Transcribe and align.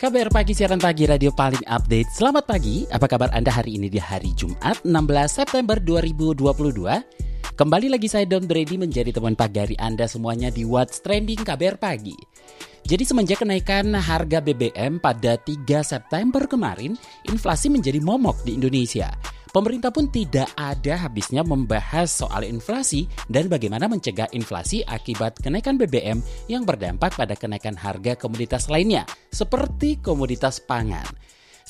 KBR 0.00 0.32
Pagi, 0.32 0.56
siaran 0.56 0.80
pagi 0.80 1.04
radio 1.04 1.28
paling 1.28 1.60
update. 1.68 2.08
Selamat 2.08 2.48
pagi, 2.48 2.88
apa 2.88 3.04
kabar 3.04 3.28
Anda 3.36 3.52
hari 3.52 3.76
ini 3.76 3.92
di 3.92 4.00
hari 4.00 4.32
Jumat 4.32 4.80
16 4.80 4.96
September 5.28 5.76
2022? 5.76 6.40
Kembali 7.52 7.92
lagi 7.92 8.08
saya 8.08 8.24
Don 8.24 8.48
Brady 8.48 8.80
menjadi 8.80 9.12
teman 9.12 9.36
pagari 9.36 9.76
Anda 9.76 10.08
semuanya 10.08 10.48
di 10.48 10.64
What's 10.64 11.04
Trending 11.04 11.44
KBR 11.44 11.76
Pagi. 11.76 12.16
Jadi 12.80 13.04
semenjak 13.04 13.44
kenaikan 13.44 13.92
harga 13.92 14.40
BBM 14.40 15.04
pada 15.04 15.36
3 15.36 15.68
September 15.84 16.48
kemarin, 16.48 16.96
inflasi 17.28 17.68
menjadi 17.68 18.00
momok 18.00 18.40
di 18.48 18.56
Indonesia. 18.56 19.12
Pemerintah 19.50 19.90
pun 19.90 20.06
tidak 20.06 20.46
ada 20.54 20.94
habisnya 20.94 21.42
membahas 21.42 22.06
soal 22.06 22.46
inflasi 22.46 23.10
dan 23.26 23.50
bagaimana 23.50 23.90
mencegah 23.90 24.30
inflasi 24.30 24.86
akibat 24.86 25.42
kenaikan 25.42 25.74
BBM 25.74 26.22
yang 26.46 26.62
berdampak 26.62 27.18
pada 27.18 27.34
kenaikan 27.34 27.74
harga 27.74 28.14
komoditas 28.14 28.70
lainnya, 28.70 29.02
seperti 29.34 29.98
komoditas 29.98 30.62
pangan. 30.62 31.02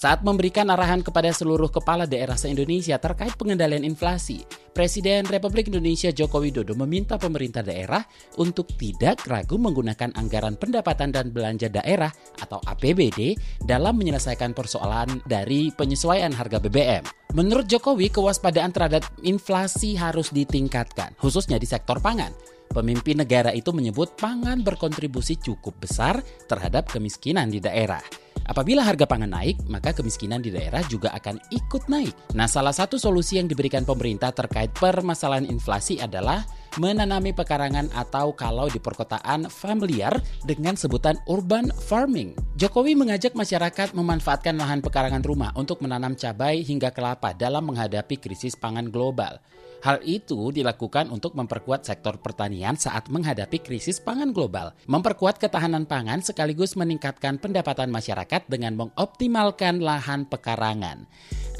Saat 0.00 0.24
memberikan 0.24 0.64
arahan 0.72 1.04
kepada 1.04 1.28
seluruh 1.28 1.68
kepala 1.68 2.08
daerah 2.08 2.32
se-Indonesia 2.32 2.96
terkait 2.96 3.36
pengendalian 3.36 3.84
inflasi, 3.84 4.48
Presiden 4.72 5.28
Republik 5.28 5.68
Indonesia 5.68 6.08
Joko 6.08 6.40
Widodo 6.40 6.72
meminta 6.72 7.20
pemerintah 7.20 7.60
daerah 7.60 8.00
untuk 8.40 8.72
tidak 8.80 9.20
ragu 9.28 9.60
menggunakan 9.60 10.16
anggaran 10.16 10.56
pendapatan 10.56 11.12
dan 11.12 11.28
belanja 11.28 11.68
daerah 11.68 12.08
atau 12.40 12.64
APBD 12.64 13.36
dalam 13.60 13.92
menyelesaikan 14.00 14.56
persoalan 14.56 15.20
dari 15.28 15.68
penyesuaian 15.68 16.32
harga 16.32 16.56
BBM. 16.64 17.04
Menurut 17.36 17.68
Jokowi, 17.68 18.08
kewaspadaan 18.08 18.72
terhadap 18.72 19.04
inflasi 19.20 20.00
harus 20.00 20.32
ditingkatkan, 20.32 21.12
khususnya 21.20 21.60
di 21.60 21.68
sektor 21.68 22.00
pangan. 22.00 22.32
Pemimpin 22.72 23.20
negara 23.20 23.52
itu 23.52 23.68
menyebut 23.76 24.16
pangan 24.16 24.64
berkontribusi 24.64 25.36
cukup 25.44 25.76
besar 25.76 26.24
terhadap 26.48 26.88
kemiskinan 26.88 27.52
di 27.52 27.60
daerah. 27.60 28.29
Apabila 28.46 28.84
harga 28.84 29.04
pangan 29.04 29.30
naik, 29.30 29.60
maka 29.66 29.90
kemiskinan 29.90 30.40
di 30.40 30.54
daerah 30.54 30.80
juga 30.86 31.12
akan 31.16 31.40
ikut 31.52 31.88
naik. 31.90 32.14
Nah, 32.38 32.46
salah 32.46 32.74
satu 32.74 32.96
solusi 32.96 33.36
yang 33.36 33.46
diberikan 33.46 33.84
pemerintah 33.84 34.32
terkait 34.32 34.70
permasalahan 34.76 35.46
inflasi 35.46 36.00
adalah 36.00 36.46
menanami 36.78 37.34
pekarangan 37.34 37.90
atau 37.90 38.30
kalau 38.30 38.70
di 38.70 38.78
perkotaan 38.78 39.50
familiar 39.50 40.14
dengan 40.46 40.78
sebutan 40.78 41.18
urban 41.26 41.70
farming. 41.74 42.38
Jokowi 42.54 42.94
mengajak 42.94 43.34
masyarakat 43.34 43.90
memanfaatkan 43.96 44.54
lahan 44.54 44.78
pekarangan 44.78 45.24
rumah 45.24 45.50
untuk 45.58 45.82
menanam 45.82 46.14
cabai 46.14 46.62
hingga 46.62 46.94
kelapa 46.94 47.34
dalam 47.34 47.66
menghadapi 47.66 48.20
krisis 48.22 48.54
pangan 48.54 48.86
global. 48.92 49.42
Hal 49.80 50.04
itu 50.04 50.52
dilakukan 50.52 51.08
untuk 51.08 51.32
memperkuat 51.32 51.88
sektor 51.88 52.20
pertanian 52.20 52.76
saat 52.76 53.08
menghadapi 53.08 53.64
krisis 53.64 53.96
pangan 53.96 54.28
global, 54.28 54.76
memperkuat 54.84 55.40
ketahanan 55.40 55.88
pangan 55.88 56.20
sekaligus 56.20 56.76
meningkatkan 56.76 57.40
pendapatan 57.40 57.88
masyarakat 57.88 58.44
dengan 58.44 58.76
mengoptimalkan 58.76 59.80
lahan 59.80 60.28
pekarangan. 60.28 61.08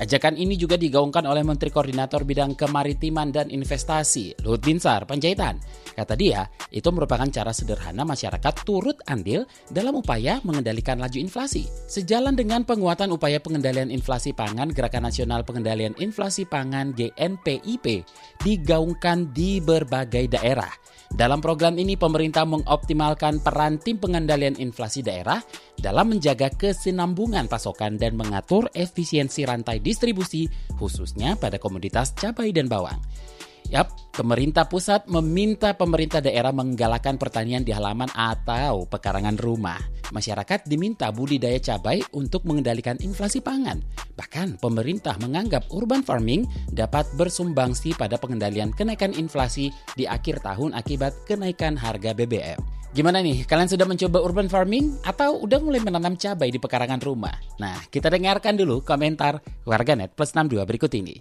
Ajakan 0.00 0.36
ini 0.36 0.56
juga 0.56 0.80
digaungkan 0.80 1.28
oleh 1.28 1.44
Menteri 1.44 1.68
Koordinator 1.72 2.24
Bidang 2.24 2.56
Kemaritiman 2.56 3.32
dan 3.32 3.52
Investasi, 3.52 4.32
Luhut 4.44 4.60
Binsar 4.64 5.04
Panjaitan. 5.04 5.60
Kata 5.92 6.16
dia, 6.16 6.48
itu 6.72 6.88
merupakan 6.88 7.28
cara 7.28 7.52
sederhana 7.52 8.08
masyarakat 8.08 8.64
turut 8.64 8.96
andil 9.04 9.44
dalam 9.68 10.00
upaya 10.00 10.40
mengendalikan 10.44 10.96
laju 10.96 11.20
inflasi. 11.20 11.68
Sejalan 11.84 12.32
dengan 12.32 12.64
penguatan 12.64 13.12
upaya 13.12 13.40
pengendalian 13.44 13.92
inflasi 13.92 14.32
pangan, 14.32 14.72
Gerakan 14.72 15.04
Nasional 15.08 15.44
Pengendalian 15.44 15.92
Inflasi 16.00 16.48
Pangan 16.48 16.96
GNPIP 16.96 18.09
digaungkan 18.40 19.30
di 19.34 19.60
berbagai 19.60 20.38
daerah. 20.40 20.70
Dalam 21.10 21.42
program 21.42 21.74
ini, 21.74 21.98
pemerintah 21.98 22.46
mengoptimalkan 22.46 23.42
peran 23.42 23.82
tim 23.82 23.98
pengendalian 23.98 24.54
inflasi 24.62 25.02
daerah 25.02 25.42
dalam 25.74 26.14
menjaga 26.14 26.54
kesinambungan 26.54 27.50
pasokan 27.50 27.98
dan 27.98 28.14
mengatur 28.14 28.70
efisiensi 28.78 29.42
rantai 29.42 29.82
distribusi, 29.82 30.46
khususnya 30.78 31.34
pada 31.34 31.58
komoditas 31.58 32.14
cabai 32.14 32.54
dan 32.54 32.70
bawang. 32.70 33.02
Yap, 33.70 33.94
pemerintah 34.18 34.66
pusat 34.66 35.06
meminta 35.06 35.70
pemerintah 35.78 36.18
daerah 36.18 36.50
menggalakkan 36.50 37.14
pertanian 37.14 37.62
di 37.62 37.70
halaman 37.70 38.10
atau 38.10 38.82
pekarangan 38.82 39.38
rumah. 39.38 39.78
Masyarakat 40.10 40.66
diminta 40.66 41.06
budidaya 41.14 41.54
cabai 41.62 42.02
untuk 42.10 42.42
mengendalikan 42.50 42.98
inflasi 42.98 43.38
pangan. 43.38 43.78
Bahkan 44.18 44.58
pemerintah 44.58 45.14
menganggap 45.22 45.70
urban 45.70 46.02
farming 46.02 46.50
dapat 46.74 47.06
bersumbangsi 47.14 47.94
pada 47.94 48.18
pengendalian 48.18 48.74
kenaikan 48.74 49.14
inflasi 49.14 49.70
di 49.94 50.02
akhir 50.02 50.42
tahun 50.42 50.74
akibat 50.74 51.30
kenaikan 51.30 51.78
harga 51.78 52.10
BBM. 52.10 52.58
Gimana 52.90 53.22
nih, 53.22 53.46
kalian 53.46 53.70
sudah 53.70 53.86
mencoba 53.86 54.18
urban 54.18 54.50
farming 54.50 54.98
atau 55.06 55.46
udah 55.46 55.62
mulai 55.62 55.78
menanam 55.78 56.18
cabai 56.18 56.50
di 56.50 56.58
pekarangan 56.58 56.98
rumah? 56.98 57.38
Nah, 57.62 57.78
kita 57.86 58.10
dengarkan 58.10 58.58
dulu 58.58 58.82
komentar 58.82 59.38
warganet 59.62 60.10
plus 60.18 60.34
62 60.34 60.58
berikut 60.66 60.90
ini. 60.98 61.14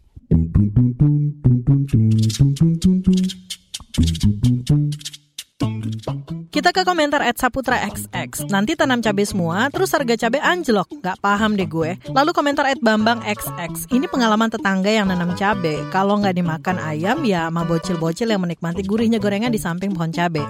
Kita 6.59 6.75
ke 6.75 6.83
komentar 6.83 7.23
at 7.23 7.39
Saputra 7.39 7.79
XX. 7.87 8.51
Nanti 8.51 8.75
tanam 8.75 8.99
cabai 8.99 9.23
semua, 9.23 9.71
terus 9.71 9.95
harga 9.95 10.27
cabai 10.27 10.43
anjlok. 10.43 10.91
Gak 10.99 11.23
paham 11.23 11.55
deh 11.55 11.63
gue. 11.63 11.95
Lalu 12.11 12.35
komentar 12.35 12.67
at 12.67 12.83
Bambang 12.83 13.23
XX. 13.23 13.87
Ini 13.95 14.11
pengalaman 14.11 14.51
tetangga 14.51 14.91
yang 14.91 15.07
nanam 15.07 15.39
cabai. 15.39 15.79
Kalau 15.87 16.19
nggak 16.19 16.35
dimakan 16.35 16.83
ayam, 16.83 17.23
ya 17.23 17.47
sama 17.47 17.63
bocil-bocil 17.63 18.27
yang 18.27 18.43
menikmati 18.43 18.83
gurihnya 18.83 19.23
gorengan 19.23 19.55
di 19.55 19.55
samping 19.55 19.95
pohon 19.95 20.11
cabai. 20.11 20.43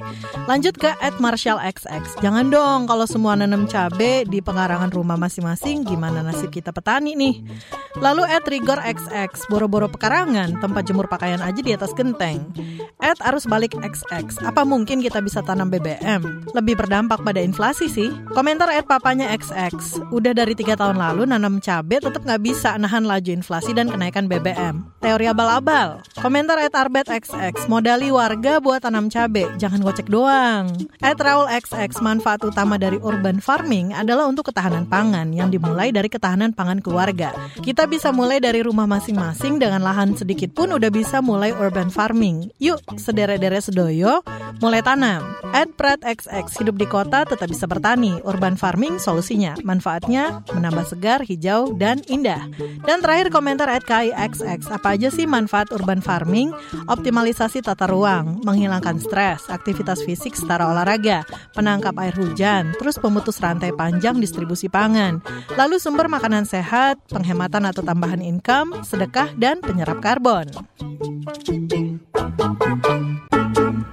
Lanjut 0.50 0.82
ke 0.82 0.90
at 0.98 1.14
Marshall 1.22 1.62
XX. 1.62 2.02
Jangan 2.26 2.50
dong 2.50 2.90
kalau 2.90 3.06
semua 3.06 3.38
nanam 3.38 3.70
cabai 3.70 4.26
di 4.26 4.42
pengarangan 4.42 4.90
rumah 4.90 5.14
masing-masing, 5.14 5.86
gimana 5.86 6.26
nasib 6.26 6.50
kita 6.50 6.74
petani 6.74 7.14
nih? 7.14 7.38
Lalu 8.02 8.26
at 8.26 8.50
Rigor 8.50 8.82
XX. 8.82 9.46
Boro-boro 9.46 9.86
pekarangan, 9.94 10.58
tempat 10.58 10.90
jemur 10.90 11.06
pakaian 11.06 11.46
aja 11.46 11.62
di 11.62 11.70
atas 11.70 11.94
genteng. 11.94 12.50
At 12.98 13.22
Arus 13.22 13.46
Balik 13.46 13.78
XX. 13.78 14.42
Apa 14.42 14.66
mungkin 14.66 15.06
kita 15.06 15.22
bisa 15.22 15.46
tanam 15.46 15.70
BBM? 15.70 15.99
Lebih 16.56 16.76
berdampak 16.80 17.22
pada 17.22 17.40
inflasi 17.44 17.92
sih. 17.92 18.10
Komentar 18.34 18.72
at 18.74 18.90
papanya 18.90 19.30
XX. 19.36 20.04
Udah 20.10 20.34
dari 20.34 20.58
tiga 20.58 20.74
tahun 20.80 20.98
lalu 20.98 21.30
nanam 21.30 21.62
cabai 21.62 22.02
tetap 22.02 22.26
nggak 22.26 22.42
bisa 22.42 22.76
nahan 22.80 23.06
laju 23.06 23.30
inflasi 23.30 23.76
dan 23.76 23.92
kenaikan 23.92 24.26
BBM. 24.26 24.82
Teori 25.00 25.26
abal-abal. 25.32 26.04
Komentar 26.20 26.60
at 26.60 26.76
Arbet 26.76 27.08
XX. 27.08 27.70
Modali 27.72 28.12
warga 28.12 28.60
buat 28.60 28.84
tanam 28.84 29.08
cabai, 29.08 29.48
jangan 29.56 29.80
gocek 29.80 30.12
doang. 30.12 30.72
At 31.00 31.20
Raul 31.20 31.48
XX. 31.48 31.92
Manfaat 32.04 32.44
utama 32.44 32.76
dari 32.76 33.00
urban 33.00 33.40
farming 33.40 33.96
adalah 33.96 34.28
untuk 34.28 34.52
ketahanan 34.52 34.88
pangan 34.88 35.32
yang 35.32 35.48
dimulai 35.54 35.96
dari 35.96 36.12
ketahanan 36.12 36.52
pangan 36.52 36.84
keluarga. 36.84 37.32
Kita 37.60 37.88
bisa 37.88 38.12
mulai 38.12 38.44
dari 38.44 38.60
rumah 38.60 38.90
masing-masing 38.90 39.62
dengan 39.62 39.84
lahan 39.84 40.16
sedikit 40.16 40.52
pun 40.52 40.72
udah 40.76 40.92
bisa 40.92 41.24
mulai 41.24 41.56
urban 41.56 41.88
farming. 41.88 42.52
Yuk, 42.60 42.84
sederet-deret 43.00 43.64
sedoyo, 43.64 44.26
mulai 44.60 44.84
tanam. 44.84 45.24
At 45.56 45.72
Prat 45.90 46.06
XX, 46.06 46.46
hidup 46.62 46.78
di 46.78 46.86
kota 46.86 47.26
tetap 47.26 47.50
bisa 47.50 47.66
bertani. 47.66 48.22
Urban 48.22 48.54
farming 48.54 49.02
solusinya. 49.02 49.58
Manfaatnya 49.66 50.46
menambah 50.54 50.86
segar, 50.86 51.26
hijau, 51.26 51.74
dan 51.82 52.06
indah. 52.06 52.46
Dan 52.86 53.02
terakhir 53.02 53.34
komentar 53.34 53.66
at 53.74 53.82
KIXX, 53.90 54.70
apa 54.70 54.94
aja 54.94 55.10
sih 55.10 55.26
manfaat 55.26 55.74
urban 55.74 55.98
farming? 55.98 56.54
Optimalisasi 56.86 57.66
tata 57.66 57.90
ruang, 57.90 58.38
menghilangkan 58.46 59.02
stres, 59.02 59.50
aktivitas 59.50 60.06
fisik 60.06 60.38
setara 60.38 60.70
olahraga, 60.70 61.26
penangkap 61.58 61.98
air 61.98 62.14
hujan, 62.14 62.70
terus 62.78 63.02
pemutus 63.02 63.42
rantai 63.42 63.74
panjang 63.74 64.22
distribusi 64.22 64.70
pangan. 64.70 65.26
Lalu 65.58 65.82
sumber 65.82 66.06
makanan 66.06 66.46
sehat, 66.46 67.02
penghematan 67.10 67.66
atau 67.66 67.82
tambahan 67.82 68.22
income, 68.22 68.86
sedekah, 68.86 69.34
dan 69.42 69.58
penyerap 69.58 69.98
karbon. 70.06 70.54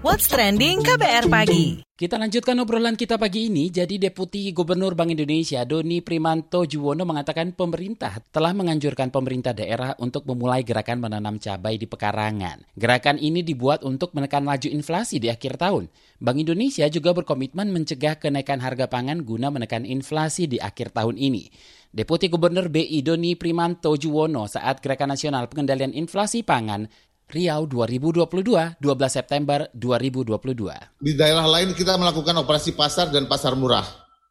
What's 0.06 0.30
Trending 0.30 0.86
KBR 0.86 1.26
Pagi. 1.26 1.82
Kita 1.82 2.14
lanjutkan 2.14 2.54
obrolan 2.62 2.94
kita 2.94 3.18
pagi 3.18 3.50
ini. 3.50 3.74
Jadi 3.74 3.98
Deputi 3.98 4.54
Gubernur 4.54 4.94
Bank 4.94 5.10
Indonesia 5.10 5.66
Doni 5.66 5.98
Primanto 5.98 6.62
Juwono 6.62 7.02
mengatakan 7.02 7.50
pemerintah 7.50 8.22
telah 8.30 8.54
menganjurkan 8.54 9.10
pemerintah 9.10 9.50
daerah 9.50 9.98
untuk 9.98 10.22
memulai 10.30 10.62
gerakan 10.62 11.02
menanam 11.02 11.42
cabai 11.42 11.74
di 11.74 11.90
pekarangan. 11.90 12.70
Gerakan 12.78 13.18
ini 13.18 13.42
dibuat 13.42 13.82
untuk 13.82 14.14
menekan 14.14 14.46
laju 14.46 14.70
inflasi 14.70 15.18
di 15.18 15.26
akhir 15.26 15.58
tahun. 15.58 15.90
Bank 16.22 16.38
Indonesia 16.38 16.86
juga 16.86 17.10
berkomitmen 17.10 17.74
mencegah 17.74 18.22
kenaikan 18.22 18.62
harga 18.62 18.86
pangan 18.86 19.26
guna 19.26 19.50
menekan 19.50 19.82
inflasi 19.82 20.46
di 20.46 20.62
akhir 20.62 20.94
tahun 20.94 21.18
ini. 21.18 21.50
Deputi 21.96 22.28
Gubernur 22.28 22.68
BI 22.68 23.00
Doni 23.00 23.40
Primanto 23.40 23.96
Juwono 23.96 24.44
saat 24.44 24.84
Gerakan 24.84 25.16
Nasional 25.16 25.48
Pengendalian 25.48 25.96
Inflasi 25.96 26.44
Pangan 26.44 26.84
Riau 27.26 27.66
2022, 27.66 28.78
12 28.78 28.86
September 29.10 29.66
2022. 29.74 31.02
Di 31.02 31.12
daerah 31.18 31.42
lain 31.42 31.74
kita 31.74 31.98
melakukan 31.98 32.38
operasi 32.38 32.78
pasar 32.78 33.10
dan 33.10 33.26
pasar 33.26 33.58
murah. 33.58 33.82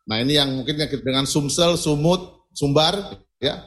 Nah 0.07 0.23
ini 0.23 0.39
yang 0.39 0.63
mungkin 0.63 0.79
dengan 0.79 1.27
Sumsel, 1.27 1.75
Sumut, 1.75 2.47
Sumbar, 2.55 3.19
ya. 3.43 3.59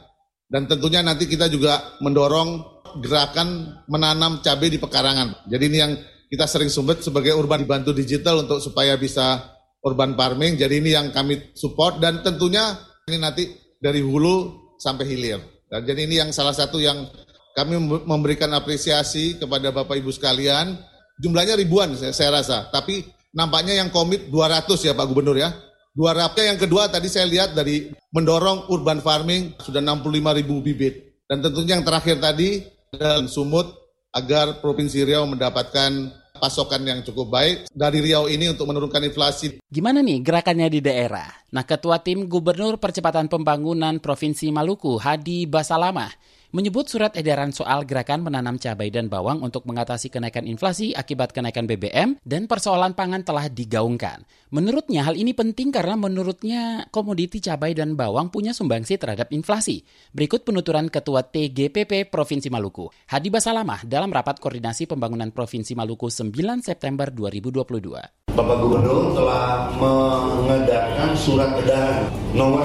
Dan 0.48 0.64
tentunya 0.64 1.04
nanti 1.04 1.28
kita 1.28 1.44
juga 1.52 2.00
mendorong 2.00 2.80
gerakan 3.04 3.84
menanam 3.84 4.40
cabai 4.40 4.72
di 4.72 4.80
pekarangan. 4.80 5.44
Jadi 5.44 5.64
ini 5.68 5.76
yang 5.76 5.92
kita 6.32 6.48
sering 6.48 6.72
sebut 6.72 7.04
sebagai 7.04 7.36
urban 7.36 7.68
dibantu 7.68 7.92
digital 7.92 8.48
untuk 8.48 8.64
supaya 8.64 8.96
bisa 8.96 9.44
urban 9.84 10.16
farming. 10.16 10.56
Jadi 10.56 10.80
ini 10.80 10.96
yang 10.96 11.12
kami 11.12 11.52
support 11.52 12.00
dan 12.00 12.24
tentunya 12.24 12.80
ini 13.12 13.20
nanti 13.20 13.44
dari 13.76 14.00
hulu 14.00 14.56
sampai 14.80 15.04
hilir. 15.04 15.40
Dan 15.68 15.84
jadi 15.84 16.00
ini 16.08 16.16
yang 16.16 16.30
salah 16.32 16.56
satu 16.56 16.80
yang 16.80 17.04
kami 17.58 17.74
memberikan 18.06 18.54
apresiasi 18.54 19.34
kepada 19.34 19.74
Bapak 19.74 19.98
Ibu 19.98 20.14
sekalian. 20.14 20.78
Jumlahnya 21.18 21.58
ribuan 21.58 21.98
saya, 21.98 22.14
saya 22.14 22.30
rasa, 22.38 22.70
tapi 22.70 23.02
nampaknya 23.34 23.82
yang 23.82 23.90
komit 23.90 24.30
200 24.30 24.70
ya 24.86 24.94
Pak 24.94 25.06
Gubernur 25.10 25.34
ya. 25.34 25.50
200 25.98 26.54
yang 26.54 26.58
kedua 26.62 26.86
tadi 26.86 27.10
saya 27.10 27.26
lihat 27.26 27.58
dari 27.58 27.90
mendorong 28.14 28.70
urban 28.70 29.02
farming 29.02 29.58
sudah 29.58 29.82
65 29.82 30.38
ribu 30.38 30.62
bibit. 30.62 31.18
Dan 31.26 31.42
tentunya 31.42 31.74
yang 31.74 31.82
terakhir 31.82 32.22
tadi 32.22 32.62
dan 32.94 33.26
sumut 33.26 33.66
agar 34.14 34.62
Provinsi 34.62 35.02
Riau 35.02 35.26
mendapatkan 35.26 35.90
pasokan 36.38 36.86
yang 36.86 37.02
cukup 37.02 37.34
baik 37.34 37.56
dari 37.74 37.98
Riau 37.98 38.30
ini 38.30 38.54
untuk 38.54 38.70
menurunkan 38.70 39.02
inflasi. 39.04 39.58
Gimana 39.66 40.00
nih 40.00 40.22
gerakannya 40.22 40.70
di 40.70 40.80
daerah? 40.80 41.26
Nah, 41.50 41.66
Ketua 41.66 41.98
Tim 41.98 42.30
Gubernur 42.30 42.78
Percepatan 42.78 43.26
Pembangunan 43.26 43.98
Provinsi 43.98 44.54
Maluku, 44.54 44.96
Hadi 44.96 45.44
Basalamah, 45.50 46.14
menyebut 46.48 46.88
surat 46.88 47.12
edaran 47.12 47.52
soal 47.52 47.84
gerakan 47.84 48.24
menanam 48.24 48.56
cabai 48.56 48.88
dan 48.88 49.12
bawang 49.12 49.44
untuk 49.44 49.68
mengatasi 49.68 50.08
kenaikan 50.08 50.48
inflasi 50.48 50.96
akibat 50.96 51.36
kenaikan 51.36 51.68
BBM 51.68 52.16
dan 52.24 52.48
persoalan 52.48 52.96
pangan 52.96 53.20
telah 53.20 53.52
digaungkan. 53.52 54.24
Menurutnya 54.48 55.04
hal 55.04 55.12
ini 55.12 55.36
penting 55.36 55.68
karena 55.68 55.92
menurutnya 56.00 56.88
komoditi 56.88 57.44
cabai 57.44 57.76
dan 57.76 58.00
bawang 58.00 58.32
punya 58.32 58.56
sumbangsi 58.56 58.96
terhadap 58.96 59.28
inflasi. 59.28 59.84
Berikut 60.16 60.48
penuturan 60.48 60.88
Ketua 60.88 61.20
TGPP 61.20 62.08
Provinsi 62.08 62.48
Maluku, 62.48 62.88
Hadi 63.12 63.28
Basalamah 63.28 63.84
dalam 63.84 64.08
rapat 64.08 64.40
koordinasi 64.40 64.88
pembangunan 64.88 65.28
Provinsi 65.28 65.76
Maluku 65.76 66.08
9 66.08 66.32
September 66.64 67.12
2022. 67.12 68.28
Bapak 68.32 68.56
Gubernur 68.62 69.18
telah 69.18 69.66
mengedarkan 69.76 71.10
surat 71.18 71.58
edaran 71.58 72.06
nomor 72.32 72.62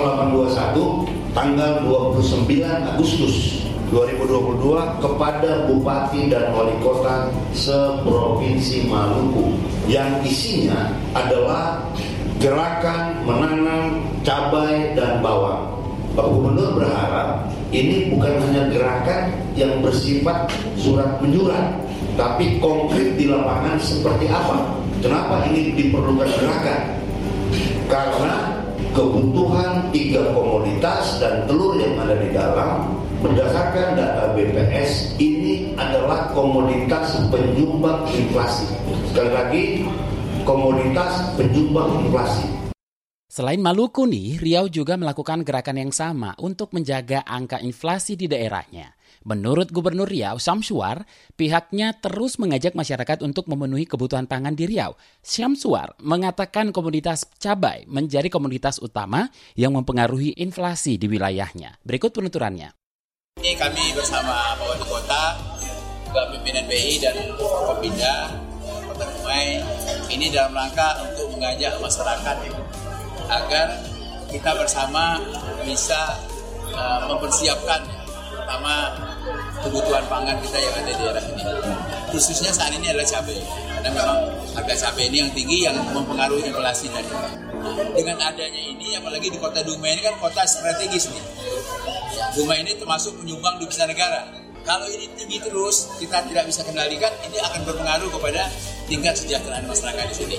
821 0.54 1.34
tanggal 1.34 1.82
29 1.82 2.94
Agustus 2.94 3.63
2022 3.94 5.06
kepada 5.06 5.70
Bupati 5.70 6.26
dan 6.26 6.50
Wali 6.50 6.74
Kota 6.82 7.30
seprovinsi 7.54 8.90
Maluku 8.90 9.54
yang 9.86 10.18
isinya 10.26 10.90
adalah 11.14 11.86
gerakan 12.42 13.22
menanam 13.22 14.02
cabai 14.26 14.98
dan 14.98 15.22
bawang. 15.22 15.78
Pak 16.18 16.26
Gubernur 16.26 16.82
berharap 16.82 17.54
ini 17.70 18.10
bukan 18.10 18.34
hanya 18.50 18.74
gerakan 18.74 19.30
yang 19.54 19.78
bersifat 19.86 20.50
surat 20.74 21.22
menyurat, 21.22 21.78
tapi 22.18 22.58
konkret 22.58 23.14
di 23.14 23.30
lapangan 23.30 23.78
seperti 23.78 24.26
apa. 24.26 24.74
Kenapa 25.06 25.46
ini 25.54 25.78
diperlukan 25.78 26.30
gerakan? 26.42 26.82
Karena 27.86 28.58
kebutuhan 28.94 29.90
tiga 29.94 30.34
komoditas 30.34 31.22
dan 31.22 31.46
telur 31.46 31.78
yang 31.78 31.94
ada 32.02 32.18
di 32.18 32.30
dalam 32.34 33.03
Berdasarkan 33.24 33.96
data 33.96 34.36
BPS, 34.36 35.16
ini 35.16 35.72
adalah 35.80 36.28
komoditas 36.36 37.24
penyumbang 37.32 38.04
inflasi. 38.12 38.68
Sekali 39.16 39.32
lagi, 39.32 39.64
komoditas 40.44 41.32
penyumbang 41.40 42.04
inflasi. 42.04 42.52
Selain 43.32 43.64
Maluku 43.64 44.12
nih, 44.12 44.44
Riau 44.44 44.68
juga 44.68 45.00
melakukan 45.00 45.48
gerakan 45.48 45.88
yang 45.88 45.96
sama 45.96 46.36
untuk 46.36 46.76
menjaga 46.76 47.24
angka 47.24 47.64
inflasi 47.64 48.20
di 48.20 48.28
daerahnya. 48.28 48.92
Menurut 49.24 49.72
Gubernur 49.72 50.12
Riau, 50.12 50.36
Syamsuar, 50.36 51.08
pihaknya 51.40 51.96
terus 52.04 52.36
mengajak 52.44 52.76
masyarakat 52.76 53.24
untuk 53.24 53.48
memenuhi 53.48 53.88
kebutuhan 53.88 54.28
pangan 54.28 54.52
di 54.52 54.68
Riau. 54.68 55.00
Syamsuar 55.24 55.96
mengatakan 56.04 56.76
komoditas 56.76 57.24
cabai 57.40 57.88
menjadi 57.88 58.28
komoditas 58.28 58.84
utama 58.84 59.32
yang 59.56 59.72
mempengaruhi 59.80 60.36
inflasi 60.44 61.00
di 61.00 61.08
wilayahnya. 61.08 61.80
Berikut 61.88 62.12
penuturannya. 62.12 62.83
Kami 63.54 63.96
bersama 63.96 64.58
Pak 64.60 64.66
Wali 64.66 64.86
Kota, 64.90 65.40
juga 66.10 66.22
pimpinan 66.36 66.66
BI 66.68 67.00
dan 67.00 67.16
Kopinda, 67.40 68.28
Kota 68.90 69.06
Dumai, 69.08 69.62
ini 70.12 70.28
dalam 70.34 70.52
rangka 70.52 71.00
untuk 71.06 71.32
mengajak 71.38 71.78
masyarakat 71.80 72.38
agar 73.30 73.68
kita 74.28 74.52
bersama 74.58 75.22
bisa 75.64 76.18
uh, 76.76 77.08
mempersiapkan 77.08 77.82
pertama 78.34 78.92
kebutuhan 79.64 80.04
pangan 80.12 80.36
kita 80.44 80.58
yang 80.60 80.74
ada 80.74 80.92
di 80.92 81.02
daerah 81.02 81.24
ini. 81.24 81.44
Khususnya 82.12 82.52
saat 82.52 82.74
ini 82.76 82.92
adalah 82.92 83.08
cabai, 83.08 83.40
karena 83.80 83.90
memang 83.96 84.20
harga 84.54 84.76
cabai 84.90 85.08
ini 85.08 85.18
yang 85.24 85.32
tinggi 85.32 85.58
yang 85.66 85.78
mempengaruhi 85.94 86.52
inflasi 86.52 86.92
tadi. 86.92 87.10
Dengan 87.94 88.18
adanya 88.20 88.62
ini, 88.62 89.00
apalagi 89.00 89.32
di 89.32 89.40
kota 89.40 89.64
Dumai 89.64 89.96
ini 89.96 90.02
kan 90.04 90.16
kota 90.20 90.44
strategis 90.44 91.08
nih 91.08 91.24
Bunga 92.34 92.56
ini 92.58 92.74
termasuk 92.78 93.14
penyumbang 93.22 93.62
devisa 93.62 93.86
negara. 93.86 94.26
Kalau 94.64 94.88
ini 94.88 95.12
tinggi 95.20 95.44
terus, 95.44 95.92
kita 96.00 96.24
tidak 96.24 96.48
bisa 96.48 96.64
kendalikan, 96.64 97.12
ini 97.28 97.36
akan 97.36 97.68
berpengaruh 97.68 98.10
kepada 98.16 98.48
tingkat 98.88 99.12
kesejahteraan 99.12 99.68
masyarakat 99.68 100.06
di 100.08 100.16
sini. 100.16 100.38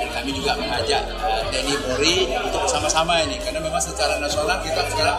Dan 0.00 0.08
kami 0.16 0.32
juga 0.32 0.56
mengajak 0.56 1.02
uh, 1.20 1.44
TNI 1.52 1.74
Polri 1.84 2.16
untuk 2.40 2.64
bersama-sama 2.64 3.20
ini, 3.20 3.36
karena 3.44 3.60
memang 3.60 3.82
secara 3.84 4.16
nasional 4.16 4.58
kita 4.64 4.80
sekarang 4.90 5.18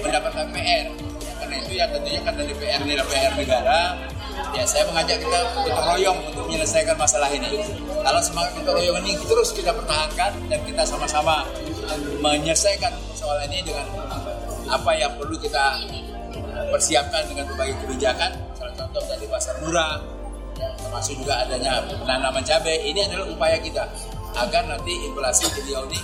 mendapatkan 0.00 0.46
PR. 0.48 0.86
Karena 1.44 1.54
itu 1.60 1.72
ya 1.76 1.84
tentunya 1.92 2.20
karena 2.24 2.42
DPR 2.48 2.80
ini 2.88 2.92
adalah 2.96 3.08
PR 3.12 3.32
negara, 3.36 3.80
ya 4.56 4.64
saya 4.64 4.84
mengajak 4.88 5.16
kita 5.20 5.38
gotong 5.52 5.86
royong 5.92 6.18
untuk 6.32 6.44
menyelesaikan 6.48 6.96
masalah 6.96 7.28
ini. 7.30 7.83
Kalau 8.04 8.20
semangat 8.20 8.52
gotong 8.60 8.76
royong 8.76 9.00
ini 9.00 9.16
terus 9.24 9.56
kita 9.56 9.72
pertahankan 9.72 10.36
dan 10.52 10.60
kita 10.68 10.84
sama-sama 10.84 11.48
menyelesaikan 12.20 12.92
persoalan 13.08 13.48
ini 13.48 13.64
dengan 13.72 13.88
apa 14.68 14.92
yang 14.92 15.16
perlu 15.16 15.40
kita 15.40 15.80
persiapkan 16.68 17.24
dengan 17.32 17.48
berbagai 17.48 17.80
kebijakan 17.84 18.30
salah 18.56 18.74
contoh 18.76 19.02
dari 19.08 19.24
pasar 19.28 19.56
murah 19.64 20.00
termasuk 20.94 21.18
juga 21.20 21.42
adanya 21.42 21.82
penanaman 21.90 22.44
cabai 22.46 22.78
ini 22.86 23.02
adalah 23.08 23.26
upaya 23.26 23.58
kita 23.58 23.88
agar 24.34 24.62
nanti 24.66 24.94
inflasi 25.10 25.48
di 25.58 25.60
Riau 25.70 25.86
ini 25.90 26.00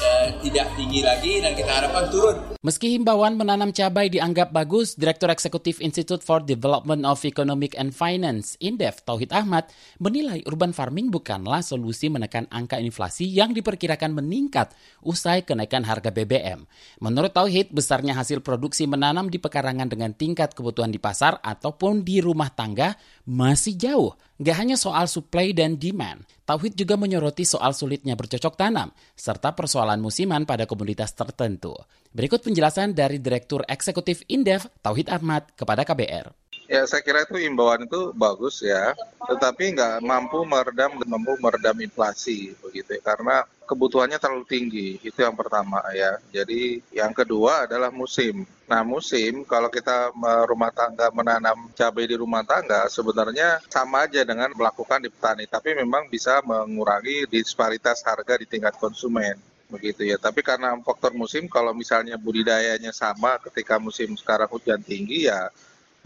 eh, 0.00 0.28
tidak 0.40 0.66
tinggi 0.76 1.00
lagi 1.04 1.32
dan 1.40 1.52
kita 1.52 1.70
harapkan 1.72 2.08
turun. 2.08 2.55
Meski 2.66 2.98
himbauan 2.98 3.38
menanam 3.38 3.70
cabai 3.70 4.10
dianggap 4.10 4.50
bagus, 4.50 4.98
Direktur 4.98 5.30
Eksekutif 5.30 5.78
Institute 5.78 6.18
for 6.18 6.42
Development 6.42 7.06
of 7.06 7.22
Economic 7.22 7.78
and 7.78 7.94
Finance, 7.94 8.58
Indef 8.58 9.06
Tauhid 9.06 9.30
Ahmad, 9.30 9.70
menilai 10.02 10.42
urban 10.50 10.74
farming 10.74 11.14
bukanlah 11.14 11.62
solusi 11.62 12.10
menekan 12.10 12.50
angka 12.50 12.82
inflasi 12.82 13.22
yang 13.30 13.54
diperkirakan 13.54 14.18
meningkat 14.18 14.74
usai 15.06 15.46
kenaikan 15.46 15.86
harga 15.86 16.10
BBM. 16.10 16.66
Menurut 16.98 17.30
Tauhid, 17.30 17.70
besarnya 17.70 18.18
hasil 18.18 18.42
produksi 18.42 18.90
menanam 18.90 19.30
di 19.30 19.38
pekarangan 19.38 19.86
dengan 19.86 20.10
tingkat 20.10 20.50
kebutuhan 20.50 20.90
di 20.90 20.98
pasar 20.98 21.38
ataupun 21.38 22.02
di 22.02 22.18
rumah 22.18 22.50
tangga 22.50 22.98
masih 23.30 23.78
jauh. 23.78 24.18
Gak 24.42 24.58
hanya 24.58 24.74
soal 24.74 25.06
supply 25.06 25.54
dan 25.54 25.78
demand, 25.78 26.26
Tauhid 26.44 26.76
juga 26.76 26.94
menyoroti 27.00 27.48
soal 27.48 27.72
sulitnya 27.72 28.14
bercocok 28.14 28.54
tanam, 28.58 28.92
serta 29.16 29.56
persoalan 29.56 29.96
musiman 29.96 30.44
pada 30.44 30.68
komoditas 30.68 31.16
tertentu. 31.16 31.72
Berikut 32.16 32.40
penjelasan 32.40 32.96
dari 32.96 33.20
Direktur 33.20 33.60
Eksekutif 33.68 34.24
Indef, 34.24 34.64
Tauhid 34.80 35.12
Ahmad, 35.12 35.52
kepada 35.52 35.84
KBR. 35.84 36.32
Ya 36.64 36.88
saya 36.88 37.04
kira 37.04 37.28
itu 37.28 37.36
imbauan 37.44 37.84
itu 37.84 38.16
bagus 38.16 38.64
ya, 38.64 38.96
tetapi 39.28 39.76
nggak 39.76 40.00
mampu 40.00 40.40
meredam 40.48 40.96
mampu 41.04 41.36
meredam 41.36 41.76
inflasi 41.76 42.56
begitu 42.64 42.96
ya, 42.96 43.04
karena 43.04 43.44
kebutuhannya 43.68 44.16
terlalu 44.16 44.48
tinggi 44.48 44.96
itu 45.04 45.18
yang 45.20 45.36
pertama 45.36 45.84
ya. 45.92 46.16
Jadi 46.32 46.80
yang 46.96 47.12
kedua 47.12 47.68
adalah 47.68 47.92
musim. 47.92 48.48
Nah 48.64 48.80
musim 48.80 49.44
kalau 49.44 49.68
kita 49.68 50.08
rumah 50.48 50.72
tangga 50.72 51.12
menanam 51.12 51.68
cabai 51.76 52.08
di 52.08 52.16
rumah 52.16 52.48
tangga 52.48 52.88
sebenarnya 52.88 53.60
sama 53.68 54.08
aja 54.08 54.24
dengan 54.24 54.56
melakukan 54.56 55.04
di 55.04 55.12
petani, 55.12 55.44
tapi 55.44 55.76
memang 55.76 56.08
bisa 56.08 56.40
mengurangi 56.40 57.28
disparitas 57.28 58.00
harga 58.08 58.40
di 58.40 58.48
tingkat 58.48 58.72
konsumen 58.80 59.36
begitu 59.70 60.06
ya. 60.06 60.16
Tapi 60.16 60.40
karena 60.42 60.74
faktor 60.82 61.12
musim, 61.14 61.50
kalau 61.50 61.74
misalnya 61.74 62.14
budidayanya 62.18 62.90
sama 62.94 63.38
ketika 63.42 63.76
musim 63.82 64.14
sekarang 64.14 64.50
hujan 64.50 64.80
tinggi 64.82 65.26
ya 65.30 65.50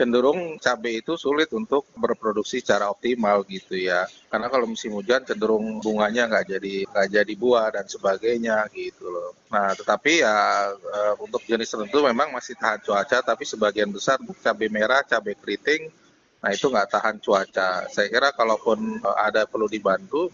cenderung 0.00 0.56
cabai 0.56 1.04
itu 1.04 1.12
sulit 1.20 1.52
untuk 1.52 1.84
berproduksi 1.92 2.64
secara 2.64 2.88
optimal 2.88 3.44
gitu 3.44 3.76
ya. 3.76 4.08
Karena 4.32 4.48
kalau 4.48 4.64
musim 4.64 4.96
hujan 4.96 5.28
cenderung 5.28 5.76
bunganya 5.84 6.24
nggak 6.24 6.56
jadi 6.56 6.74
nggak 6.88 7.08
jadi 7.20 7.32
buah 7.36 7.68
dan 7.68 7.84
sebagainya 7.84 8.64
gitu 8.72 9.12
loh. 9.12 9.36
Nah 9.52 9.76
tetapi 9.76 10.24
ya 10.24 10.36
eh, 10.72 11.14
untuk 11.20 11.44
jenis 11.44 11.68
tertentu 11.68 12.00
memang 12.00 12.32
masih 12.32 12.56
tahan 12.56 12.80
cuaca, 12.80 13.20
tapi 13.20 13.44
sebagian 13.44 13.92
besar 13.92 14.16
cabai 14.40 14.72
merah, 14.72 15.04
cabai 15.04 15.36
keriting, 15.36 15.92
nah 16.40 16.48
itu 16.48 16.72
nggak 16.72 16.88
tahan 16.96 17.20
cuaca. 17.20 17.84
Saya 17.92 18.08
kira 18.08 18.32
kalaupun 18.32 19.04
eh, 19.04 19.16
ada 19.20 19.44
perlu 19.44 19.68
dibantu 19.68 20.32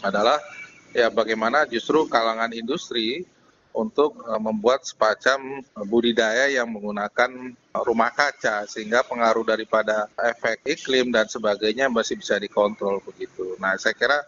adalah 0.00 0.40
ya 0.96 1.08
bagaimana 1.12 1.68
justru 1.68 2.08
kalangan 2.08 2.52
industri 2.52 3.24
untuk 3.78 4.24
uh, 4.26 4.40
membuat 4.42 4.82
semacam 4.82 5.62
budidaya 5.86 6.50
yang 6.50 6.66
menggunakan 6.66 7.54
rumah 7.86 8.10
kaca 8.10 8.66
sehingga 8.66 9.06
pengaruh 9.06 9.46
daripada 9.46 10.10
efek 10.18 10.66
iklim 10.66 11.14
dan 11.14 11.30
sebagainya 11.30 11.86
masih 11.86 12.18
bisa 12.18 12.40
dikontrol 12.40 12.98
begitu. 13.04 13.54
Nah 13.62 13.78
saya 13.78 13.94
kira 13.94 14.18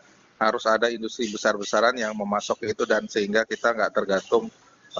harus 0.41 0.65
ada 0.65 0.89
industri 0.89 1.29
besar-besaran 1.29 1.93
yang 1.99 2.17
memasok 2.17 2.65
itu 2.65 2.85
dan 2.89 3.05
sehingga 3.11 3.45
kita 3.45 3.77
nggak 3.77 3.93
tergantung 3.93 4.49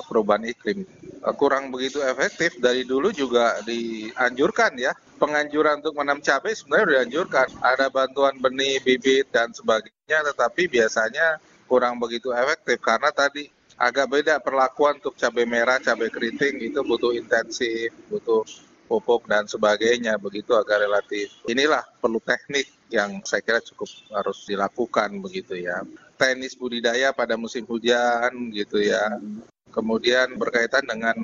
perubahan 0.07 0.47
iklim. 0.47 0.87
Kurang 1.35 1.75
begitu 1.75 1.99
efektif 2.05 2.59
dari 2.63 2.87
dulu 2.87 3.11
juga 3.11 3.59
dianjurkan 3.67 4.79
ya. 4.79 4.93
Penganjuran 5.21 5.85
untuk 5.85 6.01
menanam 6.01 6.25
cabai 6.25 6.57
sebenarnya 6.57 7.05
dianjurkan. 7.05 7.49
Ada 7.61 7.93
bantuan 7.93 8.41
benih, 8.41 8.81
bibit 8.81 9.29
dan 9.29 9.53
sebagainya 9.53 10.25
tetapi 10.33 10.71
biasanya 10.71 11.41
kurang 11.71 12.03
begitu 12.03 12.35
efektif 12.35 12.83
karena 12.83 13.15
tadi 13.15 13.47
agak 13.79 14.07
beda 14.11 14.35
perlakuan 14.43 14.99
untuk 14.99 15.15
cabai 15.15 15.47
merah, 15.47 15.79
cabai 15.79 16.11
keriting 16.11 16.59
itu 16.59 16.83
butuh 16.83 17.15
intensif, 17.15 17.95
butuh 18.11 18.43
pupuk 18.91 19.31
dan 19.31 19.47
sebagainya 19.47 20.19
begitu 20.19 20.53
agak 20.59 20.83
relatif. 20.83 21.31
Inilah 21.47 21.87
perlu 22.03 22.19
teknik 22.19 22.67
yang 22.91 23.23
saya 23.23 23.39
kira 23.41 23.63
cukup 23.63 23.87
harus 24.11 24.43
dilakukan 24.51 25.15
begitu 25.23 25.55
ya. 25.55 25.87
Teknis 26.19 26.59
budidaya 26.59 27.15
pada 27.15 27.39
musim 27.39 27.63
hujan 27.65 28.51
gitu 28.51 28.83
ya. 28.83 29.17
Kemudian 29.71 30.35
berkaitan 30.35 30.83
dengan 30.83 31.15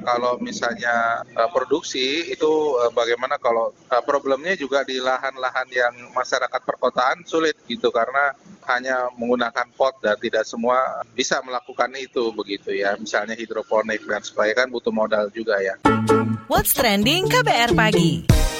kalau 0.00 0.40
misalnya 0.40 1.20
uh, 1.36 1.50
produksi 1.52 2.32
itu 2.32 2.52
uh, 2.80 2.88
bagaimana 2.96 3.36
kalau 3.36 3.76
uh, 3.92 4.02
problemnya 4.06 4.56
juga 4.56 4.80
di 4.86 4.96
lahan-lahan 4.96 5.68
yang 5.68 5.94
masyarakat 6.16 6.62
perkotaan 6.64 7.26
sulit 7.28 7.58
gitu 7.68 7.92
karena 7.92 8.32
hanya 8.66 9.10
menggunakan 9.14 9.66
pot 9.74 9.98
dan 10.02 10.18
tidak 10.18 10.42
semua 10.42 11.02
bisa 11.14 11.38
melakukan 11.42 11.90
itu 11.94 12.34
begitu 12.34 12.74
ya 12.74 12.98
misalnya 12.98 13.38
hidroponik 13.38 14.02
dan 14.04 14.22
sebagainya 14.22 14.66
kan 14.66 14.68
butuh 14.70 14.92
modal 14.94 15.30
juga 15.30 15.58
ya. 15.62 15.74
What's 16.46 16.74
trending 16.74 17.26
KBR 17.30 17.74
pagi? 17.74 18.55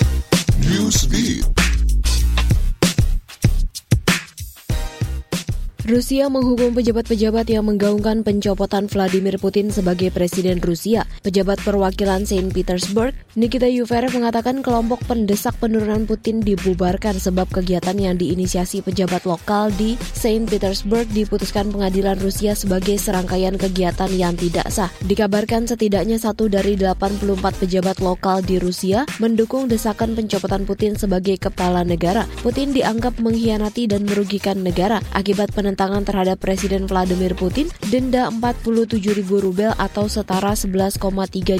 Rusia 5.86 6.26
menghukum 6.26 6.74
pejabat-pejabat 6.74 7.46
yang 7.46 7.70
menggaungkan 7.70 8.26
pencopotan 8.26 8.90
Vladimir 8.90 9.38
Putin 9.38 9.70
sebagai 9.70 10.10
presiden 10.10 10.58
Rusia. 10.58 11.06
Pejabat 11.22 11.62
perwakilan 11.62 12.26
Saint 12.26 12.50
Petersburg, 12.50 13.14
Nikita 13.38 13.70
Yuverev 13.70 14.10
mengatakan 14.10 14.66
kelompok 14.66 15.06
pendesak 15.06 15.54
penurunan 15.62 16.02
Putin 16.02 16.42
dibubarkan 16.42 17.22
sebab 17.22 17.46
kegiatan 17.54 17.94
yang 18.02 18.18
diinisiasi 18.18 18.82
pejabat 18.82 19.30
lokal 19.30 19.70
di 19.78 19.94
Saint 20.10 20.50
Petersburg 20.50 21.06
diputuskan 21.14 21.70
pengadilan 21.70 22.18
Rusia 22.18 22.58
sebagai 22.58 22.98
serangkaian 22.98 23.54
kegiatan 23.54 24.10
yang 24.10 24.34
tidak 24.34 24.66
sah. 24.74 24.90
Dikabarkan 25.06 25.70
setidaknya 25.70 26.18
satu 26.18 26.50
dari 26.50 26.74
84 26.74 27.62
pejabat 27.62 28.02
lokal 28.02 28.42
di 28.42 28.58
Rusia 28.58 29.06
mendukung 29.22 29.70
desakan 29.70 30.18
pencopotan 30.18 30.66
Putin 30.66 30.98
sebagai 30.98 31.38
kepala 31.38 31.86
negara. 31.86 32.26
Putin 32.42 32.74
dianggap 32.74 33.22
mengkhianati 33.22 33.86
dan 33.86 34.02
merugikan 34.02 34.66
negara 34.66 34.98
akibat 35.14 35.54
penentuan 35.54 35.75
penentangan 35.76 36.08
terhadap 36.08 36.40
Presiden 36.40 36.88
Vladimir 36.88 37.36
Putin, 37.36 37.68
denda 37.92 38.32
47 38.32 38.96
ribu 39.12 39.44
rubel 39.44 39.76
atau 39.76 40.08
setara 40.08 40.56
11,3 40.56 40.96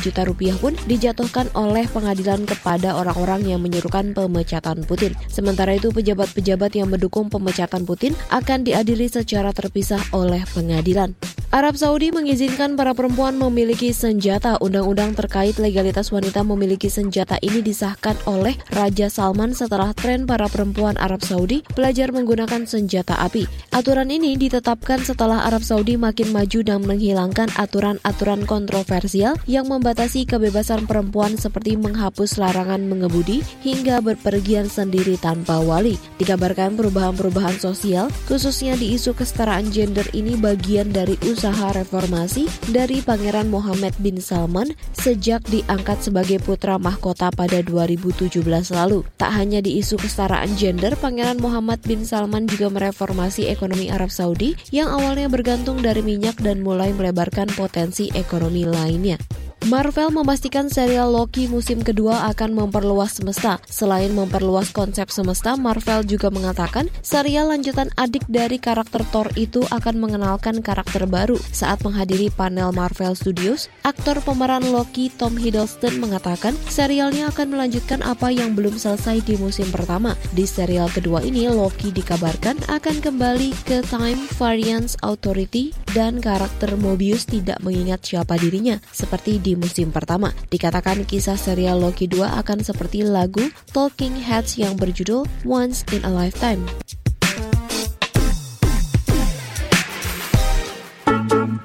juta 0.01 0.25
rupiah 0.25 0.57
pun 0.57 0.73
dijatuhkan 0.89 1.53
oleh 1.53 1.85
pengadilan 1.93 2.49
kepada 2.49 2.97
orang-orang 2.97 3.45
yang 3.45 3.61
menyerukan 3.61 4.17
pemecatan 4.17 4.89
Putin. 4.89 5.13
Sementara 5.29 5.77
itu, 5.77 5.93
pejabat-pejabat 5.93 6.81
yang 6.81 6.89
mendukung 6.89 7.29
pemecatan 7.29 7.85
Putin 7.85 8.17
akan 8.33 8.65
diadili 8.65 9.05
secara 9.05 9.53
terpisah 9.53 10.01
oleh 10.17 10.41
pengadilan. 10.49 11.13
Arab 11.55 11.79
Saudi 11.79 12.11
mengizinkan 12.11 12.75
para 12.75 12.91
perempuan 12.97 13.39
memiliki 13.39 13.95
senjata. 13.95 14.59
Undang-undang 14.59 15.15
terkait 15.15 15.61
legalitas 15.63 16.11
wanita 16.11 16.43
memiliki 16.43 16.91
senjata 16.91 17.39
ini 17.39 17.63
disahkan 17.63 18.19
oleh 18.27 18.59
Raja 18.75 19.07
Salman 19.07 19.55
setelah 19.55 19.95
tren 19.95 20.27
para 20.27 20.51
perempuan 20.51 20.99
Arab 20.99 21.23
Saudi 21.23 21.63
belajar 21.73 22.11
menggunakan 22.11 22.67
senjata 22.67 23.17
api. 23.23 23.47
Aturan 23.73 24.06
ini 24.09 24.39
ditetapkan 24.39 25.03
setelah 25.03 25.49
Arab 25.49 25.65
Saudi 25.65 25.99
makin 25.99 26.31
maju 26.31 26.61
dan 26.63 26.85
menghilangkan 26.87 27.51
aturan-aturan 27.59 28.47
kontroversial 28.47 29.35
yang 29.51 29.67
membatasi 29.67 30.23
kebebasan 30.23 30.87
perempuan 30.87 31.35
seperti 31.35 31.75
menghapus 31.75 32.39
larangan 32.39 32.87
mengemudi 32.87 33.43
hingga 33.65 33.99
berpergian 34.05 34.71
sendiri 34.71 35.19
tanpa 35.19 35.59
wali. 35.59 35.99
Dikabarkan 36.23 36.79
perubahan-perubahan 36.79 37.59
sosial, 37.59 38.13
khususnya 38.31 38.79
di 38.79 38.95
isu 38.95 39.17
kesetaraan 39.17 39.73
gender 39.75 40.07
ini 40.15 40.39
bagian 40.39 40.95
dari 40.95 41.19
usaha 41.27 41.75
reformasi 41.75 42.47
dari 42.71 43.03
Pangeran 43.03 43.51
Mohammed 43.51 43.99
bin 43.99 44.23
Salman 44.23 44.71
sejak 44.95 45.43
diangkat 45.51 46.05
sebagai 46.05 46.39
putra 46.39 46.79
mahkota 46.79 47.33
pada 47.35 47.65
2017 47.65 48.39
lalu. 48.71 49.03
Tak 49.19 49.33
hanya 49.35 49.59
di 49.59 49.81
isu 49.83 49.99
kesetaraan 49.99 50.55
gender, 50.55 50.95
Pangeran 51.01 51.43
Muhammad 51.43 51.83
bin 51.83 52.07
Salman 52.07 52.47
juga 52.47 52.71
mereformasi 52.71 53.49
ekonomi 53.51 53.89
Arab 53.97 54.13
Saudi 54.13 54.53
yang 54.69 54.93
awalnya 54.93 55.33
bergantung 55.33 55.81
dari 55.81 56.05
minyak 56.05 56.37
dan 56.45 56.61
mulai 56.61 56.93
melebarkan 56.93 57.49
potensi 57.57 58.13
ekonomi 58.13 58.69
lainnya. 58.69 59.46
Marvel 59.65 60.13
memastikan 60.13 60.69
serial 60.69 61.09
Loki 61.09 61.49
musim 61.49 61.81
kedua 61.81 62.29
akan 62.29 62.53
memperluas 62.53 63.17
semesta. 63.17 63.57
Selain 63.65 64.13
memperluas 64.13 64.69
konsep 64.69 65.09
semesta, 65.09 65.57
Marvel 65.57 66.05
juga 66.05 66.29
mengatakan 66.29 66.93
serial 67.01 67.49
lanjutan 67.49 67.89
adik 67.97 68.29
dari 68.29 68.61
karakter 68.61 69.01
Thor 69.09 69.33
itu 69.35 69.65
akan 69.73 69.97
mengenalkan 69.97 70.61
karakter 70.61 71.09
baru. 71.09 71.41
Saat 71.51 71.83
menghadiri 71.83 72.29
panel 72.37 72.71
Marvel 72.77 73.17
Studios, 73.17 73.73
aktor 73.83 74.21
pemeran 74.21 74.63
Loki 74.69 75.09
Tom 75.09 75.35
Hiddleston 75.35 75.99
mengatakan 75.99 76.53
serialnya 76.69 77.33
akan 77.33 77.57
melanjutkan 77.57 78.05
apa 78.05 78.29
yang 78.29 78.53
belum 78.53 78.77
selesai 78.77 79.25
di 79.25 79.41
musim 79.41 79.67
pertama. 79.73 80.15
Di 80.37 80.45
serial 80.45 80.93
kedua 80.93 81.25
ini, 81.25 81.49
Loki 81.49 81.91
dikabarkan 81.97 82.61
akan 82.69 82.97
kembali 83.01 83.57
ke 83.65 83.81
Time 83.89 84.21
Variance 84.37 85.01
Authority 85.01 85.73
dan 85.97 86.21
karakter 86.21 86.77
Mobius 86.77 87.25
tidak 87.25 87.57
mengingat 87.65 88.05
siapa 88.05 88.37
dirinya, 88.37 88.77
seperti 88.93 89.46
di 89.47 89.55
musim 89.55 89.95
pertama. 89.95 90.35
Dikatakan 90.51 91.07
kisah 91.07 91.39
serial 91.39 91.79
Loki 91.79 92.11
2 92.11 92.27
akan 92.43 92.67
seperti 92.67 93.07
lagu 93.07 93.47
Talking 93.71 94.19
Heads 94.19 94.59
yang 94.59 94.75
berjudul 94.75 95.23
Once 95.47 95.87
in 95.95 96.03
a 96.03 96.11
Lifetime. 96.11 96.67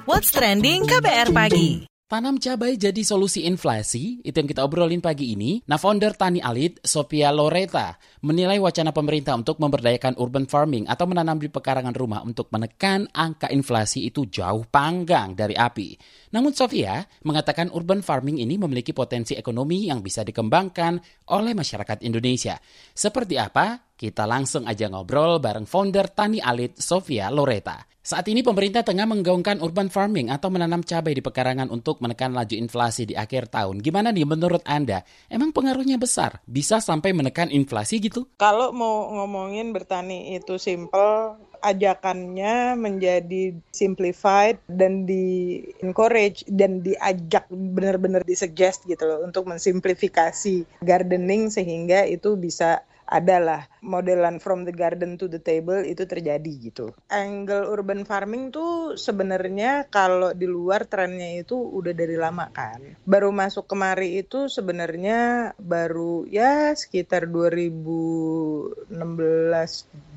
What's 0.06 0.30
trending 0.30 0.86
KBR 0.86 1.34
pagi? 1.34 1.91
Tanam 2.12 2.36
cabai 2.36 2.76
jadi 2.76 3.00
solusi 3.08 3.48
inflasi, 3.48 4.20
itu 4.20 4.36
yang 4.36 4.44
kita 4.44 4.60
obrolin 4.60 5.00
pagi 5.00 5.32
ini. 5.32 5.64
Nah, 5.64 5.80
founder 5.80 6.12
Tani 6.12 6.44
Alit, 6.44 6.76
Sophia 6.84 7.32
Loreta, 7.32 7.96
menilai 8.20 8.60
wacana 8.60 8.92
pemerintah 8.92 9.32
untuk 9.32 9.56
memberdayakan 9.56 10.20
urban 10.20 10.44
farming 10.44 10.84
atau 10.92 11.08
menanam 11.08 11.40
di 11.40 11.48
pekarangan 11.48 11.96
rumah 11.96 12.20
untuk 12.20 12.52
menekan 12.52 13.08
angka 13.16 13.48
inflasi 13.48 14.04
itu 14.04 14.28
jauh 14.28 14.68
panggang 14.68 15.32
dari 15.32 15.56
api. 15.56 15.96
Namun 16.36 16.52
Sofia 16.52 17.00
mengatakan 17.24 17.72
urban 17.72 18.04
farming 18.04 18.44
ini 18.44 18.60
memiliki 18.60 18.92
potensi 18.92 19.32
ekonomi 19.32 19.88
yang 19.88 20.04
bisa 20.04 20.20
dikembangkan 20.20 21.00
oleh 21.32 21.56
masyarakat 21.56 22.04
Indonesia. 22.04 22.60
Seperti 22.92 23.40
apa? 23.40 23.91
Kita 24.02 24.26
langsung 24.26 24.66
aja 24.66 24.90
ngobrol 24.90 25.38
bareng 25.38 25.62
founder 25.62 26.10
Tani 26.10 26.42
Alit 26.42 26.74
Sofia 26.74 27.30
Loreta. 27.30 27.86
Saat 28.02 28.26
ini 28.26 28.42
pemerintah 28.42 28.82
tengah 28.82 29.06
menggaungkan 29.06 29.62
urban 29.62 29.86
farming 29.94 30.26
atau 30.26 30.50
menanam 30.50 30.82
cabai 30.82 31.14
di 31.14 31.22
pekarangan 31.22 31.70
untuk 31.70 32.02
menekan 32.02 32.34
laju 32.34 32.50
inflasi 32.50 33.06
di 33.06 33.14
akhir 33.14 33.54
tahun. 33.54 33.78
Gimana 33.78 34.10
nih 34.10 34.26
menurut 34.26 34.66
Anda? 34.66 35.06
Emang 35.30 35.54
pengaruhnya 35.54 36.02
besar? 36.02 36.42
Bisa 36.50 36.82
sampai 36.82 37.14
menekan 37.14 37.54
inflasi 37.54 38.02
gitu? 38.02 38.26
Kalau 38.42 38.74
mau 38.74 39.06
ngomongin 39.22 39.70
bertani 39.70 40.34
itu 40.34 40.58
simple, 40.58 41.38
ajakannya 41.62 42.74
menjadi 42.74 43.54
simplified 43.70 44.58
dan 44.66 45.06
di 45.06 45.62
encourage 45.78 46.42
dan 46.50 46.82
diajak 46.82 47.46
benar-benar 47.54 48.26
disuggest 48.26 48.82
gitu 48.90 49.06
loh 49.06 49.22
untuk 49.22 49.46
mensimplifikasi 49.46 50.66
gardening 50.82 51.54
sehingga 51.54 52.02
itu 52.10 52.34
bisa 52.34 52.82
adalah 53.08 53.66
modelan 53.82 54.38
from 54.38 54.62
the 54.62 54.72
garden 54.72 55.18
to 55.18 55.26
the 55.26 55.42
table 55.42 55.82
itu 55.82 56.06
terjadi 56.06 56.52
gitu. 56.58 56.94
Angle 57.10 57.68
urban 57.68 58.06
farming 58.06 58.54
tuh 58.54 58.94
sebenarnya 58.94 59.90
kalau 59.90 60.32
di 60.32 60.46
luar 60.46 60.86
trennya 60.86 61.42
itu 61.42 61.58
udah 61.58 61.92
dari 61.92 62.16
lama 62.16 62.48
kan. 62.54 62.78
Baru 63.02 63.34
masuk 63.34 63.66
kemari 63.66 64.22
itu 64.22 64.46
sebenarnya 64.46 65.52
baru 65.58 66.24
ya 66.30 66.72
sekitar 66.72 67.26
2016 67.28 68.88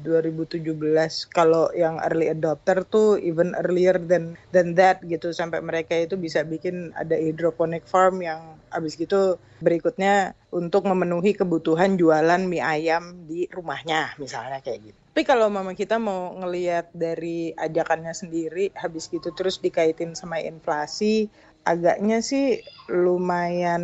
2017 0.06 1.34
kalau 1.34 1.74
yang 1.74 1.98
early 2.06 2.30
adopter 2.30 2.86
tuh 2.86 3.18
even 3.18 3.58
earlier 3.58 3.98
than 3.98 4.38
than 4.54 4.77
that 4.77 5.01
gitu 5.01 5.34
sampai 5.34 5.65
mereka 5.65 5.98
itu 5.98 6.13
bisa 6.15 6.46
bikin 6.46 6.94
ada 6.94 7.18
hydroponic 7.18 7.89
farm 7.89 8.22
yang 8.22 8.62
abis 8.70 8.94
gitu 9.00 9.42
berikutnya 9.63 10.38
untuk 10.55 10.88
memenuhi 10.88 11.35
kebutuhan 11.35 12.00
jualan 12.00 12.47
mie 12.47 12.63
ayam 12.63 13.27
di 13.27 13.43
rumahnya 13.51 14.15
misalnya 14.15 14.63
kayak 14.63 14.79
gitu. 14.88 14.97
Tapi 15.12 15.24
kalau 15.27 15.51
mama 15.51 15.75
kita 15.75 16.00
mau 16.00 16.31
ngelihat 16.39 16.95
dari 16.95 17.51
ajakannya 17.51 18.15
sendiri 18.15 18.71
habis 18.79 19.12
gitu 19.12 19.35
terus 19.35 19.59
dikaitin 19.59 20.15
sama 20.15 20.39
inflasi 20.39 21.27
agaknya 21.67 22.24
sih 22.24 22.63
lumayan 22.88 23.84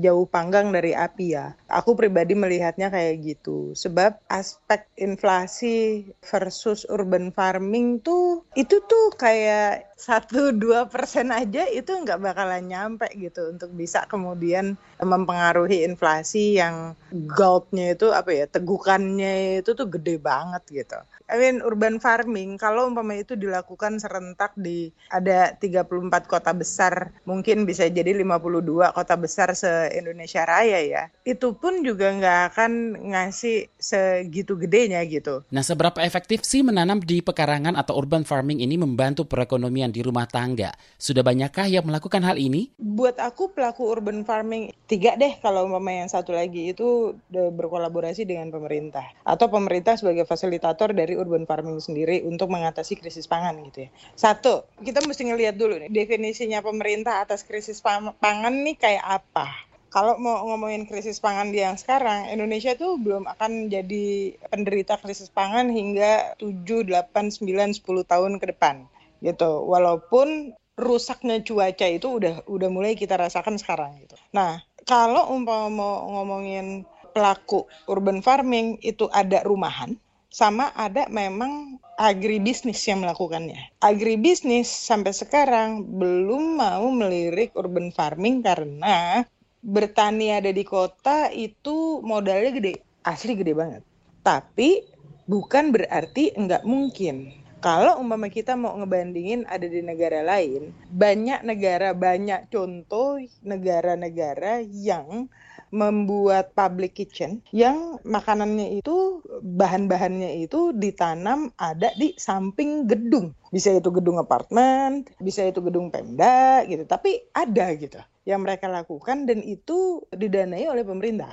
jauh 0.00 0.24
panggang 0.24 0.72
dari 0.72 0.96
api 0.96 1.36
ya. 1.36 1.52
Aku 1.68 1.94
pribadi 1.94 2.32
melihatnya 2.32 2.88
kayak 2.88 3.22
gitu. 3.22 3.72
Sebab 3.76 4.18
aspek 4.32 4.86
inflasi 4.96 6.08
versus 6.24 6.84
urban 6.88 7.30
farming 7.30 8.00
tuh 8.00 8.42
itu 8.56 8.80
tuh 8.84 9.06
kayak 9.16 9.90
satu 10.00 10.56
dua 10.56 10.88
persen 10.88 11.28
aja 11.28 11.68
itu 11.68 11.92
nggak 11.92 12.20
bakalan 12.24 12.64
nyampe 12.72 13.06
gitu 13.12 13.52
untuk 13.52 13.68
bisa 13.76 14.08
kemudian 14.08 14.80
mempengaruhi 14.96 15.84
inflasi 15.84 16.56
yang 16.56 16.96
gulpnya 17.36 17.92
itu 17.92 18.08
apa 18.08 18.32
ya 18.32 18.44
tegukannya 18.48 19.60
itu 19.60 19.76
tuh 19.76 19.88
gede 19.92 20.16
banget 20.16 20.62
gitu. 20.72 20.98
I 21.30 21.38
mean 21.38 21.62
urban 21.62 22.02
farming 22.02 22.58
kalau 22.58 22.90
umpama 22.90 23.14
itu 23.14 23.38
dilakukan 23.38 24.02
serentak 24.02 24.50
di 24.58 24.90
ada 25.14 25.54
34 25.54 26.26
kota 26.26 26.50
besar, 26.50 27.14
mungkin 27.22 27.62
bisa 27.62 27.86
jadi 27.86 28.10
52 28.38 28.94
kota 28.94 29.14
besar 29.18 29.50
se-Indonesia 29.50 30.46
Raya 30.46 30.78
ya. 30.84 31.02
Itu 31.26 31.58
pun 31.58 31.82
juga 31.82 32.14
nggak 32.14 32.40
akan 32.54 32.72
ngasih 33.10 33.66
segitu 33.74 34.54
gedenya 34.54 35.02
gitu. 35.08 35.42
Nah, 35.50 35.66
seberapa 35.66 35.98
efektif 36.04 36.46
sih 36.46 36.62
menanam 36.62 37.02
di 37.02 37.18
pekarangan 37.18 37.74
atau 37.74 37.98
urban 37.98 38.22
farming 38.22 38.62
ini 38.62 38.78
membantu 38.78 39.26
perekonomian 39.26 39.90
di 39.90 40.06
rumah 40.06 40.30
tangga? 40.30 40.70
Sudah 41.00 41.26
banyakkah 41.26 41.66
yang 41.66 41.82
melakukan 41.88 42.22
hal 42.22 42.38
ini? 42.38 42.70
Buat 42.78 43.18
aku 43.18 43.50
pelaku 43.50 43.90
urban 43.90 44.22
farming 44.22 44.70
tiga 44.86 45.18
deh 45.18 45.34
kalau 45.42 45.66
umpama 45.66 45.90
yang 45.90 46.10
satu 46.12 46.30
lagi 46.30 46.70
itu 46.70 47.18
berkolaborasi 47.30 48.28
dengan 48.28 48.54
pemerintah 48.54 49.06
atau 49.26 49.50
pemerintah 49.50 49.96
sebagai 49.98 50.28
fasilitator 50.28 50.92
dari 50.94 51.16
urban 51.16 51.48
farming 51.48 51.80
sendiri 51.80 52.22
untuk 52.22 52.52
mengatasi 52.52 53.00
krisis 53.00 53.26
pangan 53.26 53.56
gitu 53.70 53.86
ya. 53.86 53.90
Satu, 54.14 54.68
kita 54.82 55.02
mesti 55.06 55.26
ngelihat 55.26 55.56
dulu 55.56 55.80
nih 55.80 55.90
definisinya 55.90 56.60
pemerintah 56.60 57.24
atas 57.24 57.42
krisis 57.46 57.80
pangan 58.20 58.54
nih 58.62 58.76
kayak 58.76 59.04
apa 59.24 59.70
kalau 59.90 60.14
mau 60.22 60.46
ngomongin 60.46 60.86
krisis 60.86 61.18
pangan 61.18 61.50
di 61.50 61.66
yang 61.66 61.74
sekarang, 61.74 62.30
Indonesia 62.30 62.78
tuh 62.78 62.94
belum 62.94 63.26
akan 63.26 63.66
jadi 63.66 64.38
penderita 64.46 64.94
krisis 65.02 65.26
pangan 65.34 65.66
hingga 65.66 66.38
7, 66.38 66.86
8, 66.86 67.10
9, 67.10 67.74
10 67.74 68.06
tahun 68.06 68.38
ke 68.38 68.54
depan. 68.54 68.86
Gitu. 69.18 69.50
Walaupun 69.66 70.54
rusaknya 70.78 71.42
cuaca 71.42 71.86
itu 71.90 72.06
udah 72.06 72.46
udah 72.46 72.68
mulai 72.70 72.94
kita 72.94 73.18
rasakan 73.18 73.58
sekarang 73.58 73.98
gitu. 74.06 74.14
Nah, 74.30 74.62
kalau 74.86 75.34
umpama 75.34 75.66
mau 75.66 76.06
ngomongin 76.14 76.86
pelaku 77.10 77.66
urban 77.90 78.22
farming 78.22 78.78
itu 78.86 79.10
ada 79.10 79.42
rumahan, 79.42 79.98
sama 80.30 80.70
ada 80.78 81.10
memang 81.10 81.79
agribisnis 82.00 82.80
yang 82.88 83.04
melakukannya. 83.04 83.76
Agribisnis 83.84 84.72
sampai 84.72 85.12
sekarang 85.12 85.84
belum 86.00 86.56
mau 86.56 86.88
melirik 86.88 87.52
urban 87.52 87.92
farming 87.92 88.40
karena 88.40 89.28
bertani 89.60 90.32
ada 90.32 90.48
di 90.48 90.64
kota 90.64 91.28
itu 91.28 92.00
modalnya 92.00 92.56
gede, 92.56 92.74
asli 93.04 93.36
gede 93.36 93.52
banget. 93.52 93.82
Tapi 94.24 94.88
bukan 95.28 95.76
berarti 95.76 96.32
enggak 96.32 96.64
mungkin. 96.64 97.36
Kalau 97.60 98.00
umpama 98.00 98.32
kita 98.32 98.56
mau 98.56 98.72
ngebandingin 98.80 99.44
ada 99.44 99.68
di 99.68 99.84
negara 99.84 100.24
lain, 100.24 100.72
banyak 100.88 101.44
negara, 101.44 101.92
banyak 101.92 102.48
contoh 102.48 103.20
negara-negara 103.44 104.64
yang 104.64 105.28
membuat 105.70 106.50
public 106.58 106.98
kitchen 106.98 107.42
yang 107.54 107.98
makanannya 108.02 108.82
itu 108.82 109.22
bahan-bahannya 109.42 110.42
itu 110.42 110.74
ditanam 110.74 111.54
ada 111.58 111.94
di 111.94 112.14
samping 112.18 112.90
gedung. 112.90 113.30
Bisa 113.54 113.74
itu 113.74 113.90
gedung 113.94 114.18
apartemen, 114.18 115.06
bisa 115.22 115.46
itu 115.46 115.62
gedung 115.62 115.90
Pemda 115.90 116.66
gitu, 116.66 116.86
tapi 116.86 117.22
ada 117.34 117.70
gitu 117.74 117.98
yang 118.26 118.42
mereka 118.42 118.66
lakukan 118.66 119.26
dan 119.26 119.42
itu 119.42 120.02
didanai 120.10 120.66
oleh 120.66 120.82
pemerintah. 120.82 121.32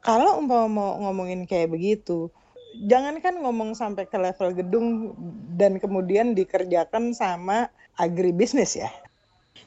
Kalau 0.00 0.40
umpama 0.40 0.68
mau 0.68 0.90
ngomongin 1.04 1.44
kayak 1.44 1.76
begitu, 1.76 2.32
jangankan 2.88 3.44
ngomong 3.44 3.76
sampai 3.76 4.08
ke 4.08 4.16
level 4.16 4.56
gedung 4.56 5.12
dan 5.60 5.76
kemudian 5.76 6.32
dikerjakan 6.32 7.12
sama 7.12 7.68
agribisnis 8.00 8.80
ya. 8.80 8.88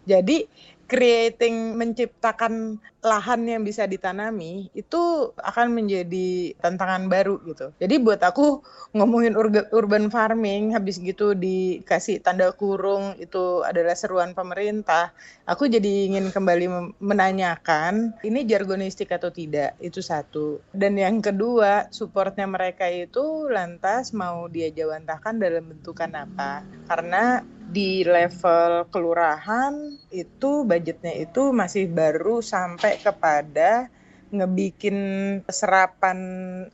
Jadi 0.09 0.49
creating 0.87 1.79
menciptakan 1.79 2.77
lahan 3.03 3.43
yang 3.43 3.61
bisa 3.67 3.83
ditanami 3.83 4.71
itu 4.71 5.31
akan 5.35 5.75
menjadi 5.75 6.55
tantangan 6.63 7.11
baru 7.11 7.43
gitu. 7.43 7.75
Jadi 7.79 7.99
buat 7.99 8.23
aku 8.23 8.63
ngomongin 8.95 9.35
urban 9.75 10.07
farming 10.07 10.71
habis 10.71 11.03
gitu 11.03 11.35
dikasih 11.35 12.23
tanda 12.23 12.55
kurung 12.55 13.19
itu 13.19 13.59
adalah 13.67 13.91
seruan 13.97 14.31
pemerintah. 14.31 15.11
Aku 15.43 15.67
jadi 15.67 16.07
ingin 16.07 16.31
kembali 16.31 16.95
menanyakan 17.03 18.15
ini 18.23 18.47
jargonistik 18.47 19.11
atau 19.11 19.27
tidak 19.33 19.75
itu 19.83 19.99
satu. 19.99 20.63
Dan 20.71 20.95
yang 20.95 21.19
kedua 21.19 21.91
supportnya 21.91 22.47
mereka 22.47 22.87
itu 22.87 23.51
lantas 23.51 24.15
mau 24.15 24.47
dia 24.47 24.71
jawantahkan 24.71 25.43
dalam 25.43 25.67
bentukan 25.75 26.11
apa? 26.15 26.63
Karena 26.87 27.43
di 27.73 28.05
level 28.05 28.85
kelurahan 28.93 29.73
itu 30.13 30.67
budgetnya 30.73 31.13
itu 31.21 31.53
masih 31.53 31.85
baru 31.85 32.41
sampai 32.41 32.97
kepada 32.97 33.93
ngebikin 34.33 34.97
serapan 35.45 36.17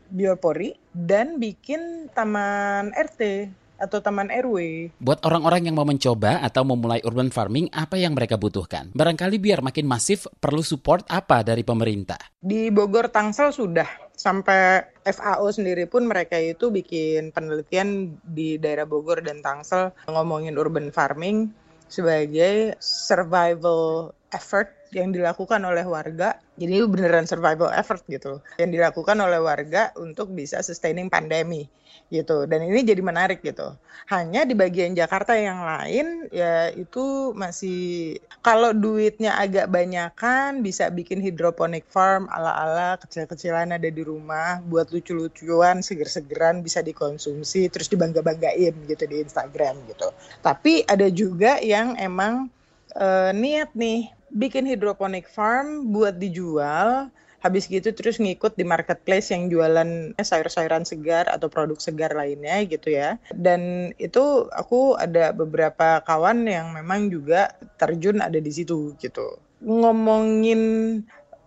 biopori 0.08 0.80
dan 0.96 1.36
bikin 1.36 2.08
taman 2.16 2.96
RT 2.96 3.52
atau 3.80 4.00
taman 4.04 4.28
RW. 4.32 4.88
Buat 5.00 5.24
orang-orang 5.24 5.68
yang 5.68 5.76
mau 5.76 5.88
mencoba 5.88 6.44
atau 6.44 6.68
memulai 6.68 7.00
urban 7.08 7.32
farming, 7.32 7.72
apa 7.72 7.96
yang 7.96 8.16
mereka 8.16 8.36
butuhkan? 8.36 8.92
Barangkali 8.92 9.40
biar 9.40 9.64
makin 9.64 9.88
masif, 9.88 10.28
perlu 10.40 10.60
support 10.64 11.08
apa 11.08 11.44
dari 11.48 11.64
pemerintah? 11.64 12.20
Di 12.40 12.72
Bogor 12.72 13.08
Tangsel 13.08 13.56
sudah 13.56 13.88
sampai 14.20 14.84
FAO 15.08 15.48
sendiri 15.48 15.88
pun 15.88 16.04
mereka 16.04 16.36
itu 16.36 16.76
bikin 16.76 17.32
penelitian 17.32 18.20
di 18.20 18.60
daerah 18.60 18.84
Bogor 18.84 19.24
dan 19.24 19.40
Tangsel 19.40 19.96
ngomongin 20.12 20.60
urban 20.60 20.92
farming 20.92 21.48
sebagai 21.90 22.78
survival 22.80 24.14
effort 24.34 24.74
yang 24.90 25.14
dilakukan 25.14 25.62
oleh 25.62 25.86
warga. 25.86 26.38
Jadi 26.58 26.82
beneran 26.90 27.30
survival 27.30 27.72
effort 27.72 28.02
gitu 28.10 28.42
yang 28.58 28.74
dilakukan 28.74 29.16
oleh 29.22 29.40
warga 29.40 29.94
untuk 29.96 30.34
bisa 30.34 30.60
sustaining 30.66 31.08
pandemi 31.08 31.70
gitu. 32.10 32.50
Dan 32.50 32.66
ini 32.66 32.82
jadi 32.82 33.02
menarik 33.02 33.46
gitu. 33.46 33.78
Hanya 34.10 34.44
di 34.46 34.58
bagian 34.58 34.98
Jakarta 34.98 35.38
yang 35.38 35.62
lain 35.62 36.26
ya 36.34 36.74
itu 36.74 37.32
masih 37.38 38.18
kalau 38.42 38.74
duitnya 38.74 39.38
agak 39.38 39.70
banyakan 39.70 40.66
bisa 40.66 40.90
bikin 40.90 41.22
hidroponik 41.22 41.86
farm 41.86 42.26
ala-ala 42.34 42.98
kecil-kecilan 42.98 43.70
ada 43.70 43.90
di 43.90 44.02
rumah 44.02 44.62
buat 44.66 44.90
lucu-lucuan, 44.90 45.86
seger-segeran 45.86 46.66
bisa 46.66 46.82
dikonsumsi 46.82 47.70
terus 47.70 47.88
dibangga-banggain 47.94 48.74
gitu 48.90 49.04
di 49.06 49.22
Instagram 49.22 49.78
gitu. 49.86 50.10
Tapi 50.42 50.84
ada 50.90 51.08
juga 51.14 51.62
yang 51.62 51.94
emang 52.02 52.50
uh, 52.98 53.32
niat 53.36 53.70
nih 53.78 54.19
bikin 54.34 54.66
hidroponik 54.66 55.26
farm 55.30 55.90
buat 55.94 56.18
dijual 56.18 57.10
habis 57.40 57.72
gitu 57.72 57.96
terus 57.96 58.20
ngikut 58.20 58.60
di 58.60 58.68
marketplace 58.68 59.32
yang 59.32 59.48
jualan 59.48 60.12
sayur-sayuran 60.20 60.84
segar 60.84 61.24
atau 61.32 61.48
produk 61.48 61.80
segar 61.80 62.12
lainnya 62.12 62.68
gitu 62.68 62.92
ya. 62.92 63.16
Dan 63.32 63.92
itu 63.96 64.48
aku 64.52 65.00
ada 65.00 65.32
beberapa 65.32 66.04
kawan 66.04 66.44
yang 66.44 66.76
memang 66.76 67.08
juga 67.08 67.56
terjun 67.80 68.20
ada 68.20 68.38
di 68.38 68.52
situ 68.52 68.92
gitu. 69.00 69.40
Ngomongin 69.64 70.62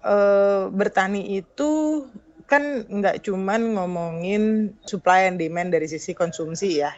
uh, 0.00 0.72
bertani 0.72 1.44
itu 1.44 2.04
kan 2.48 2.84
nggak 2.84 3.24
cuman 3.24 3.76
ngomongin 3.80 4.76
supply 4.84 5.24
and 5.24 5.40
demand 5.40 5.72
dari 5.72 5.88
sisi 5.88 6.12
konsumsi 6.12 6.84
ya 6.84 6.92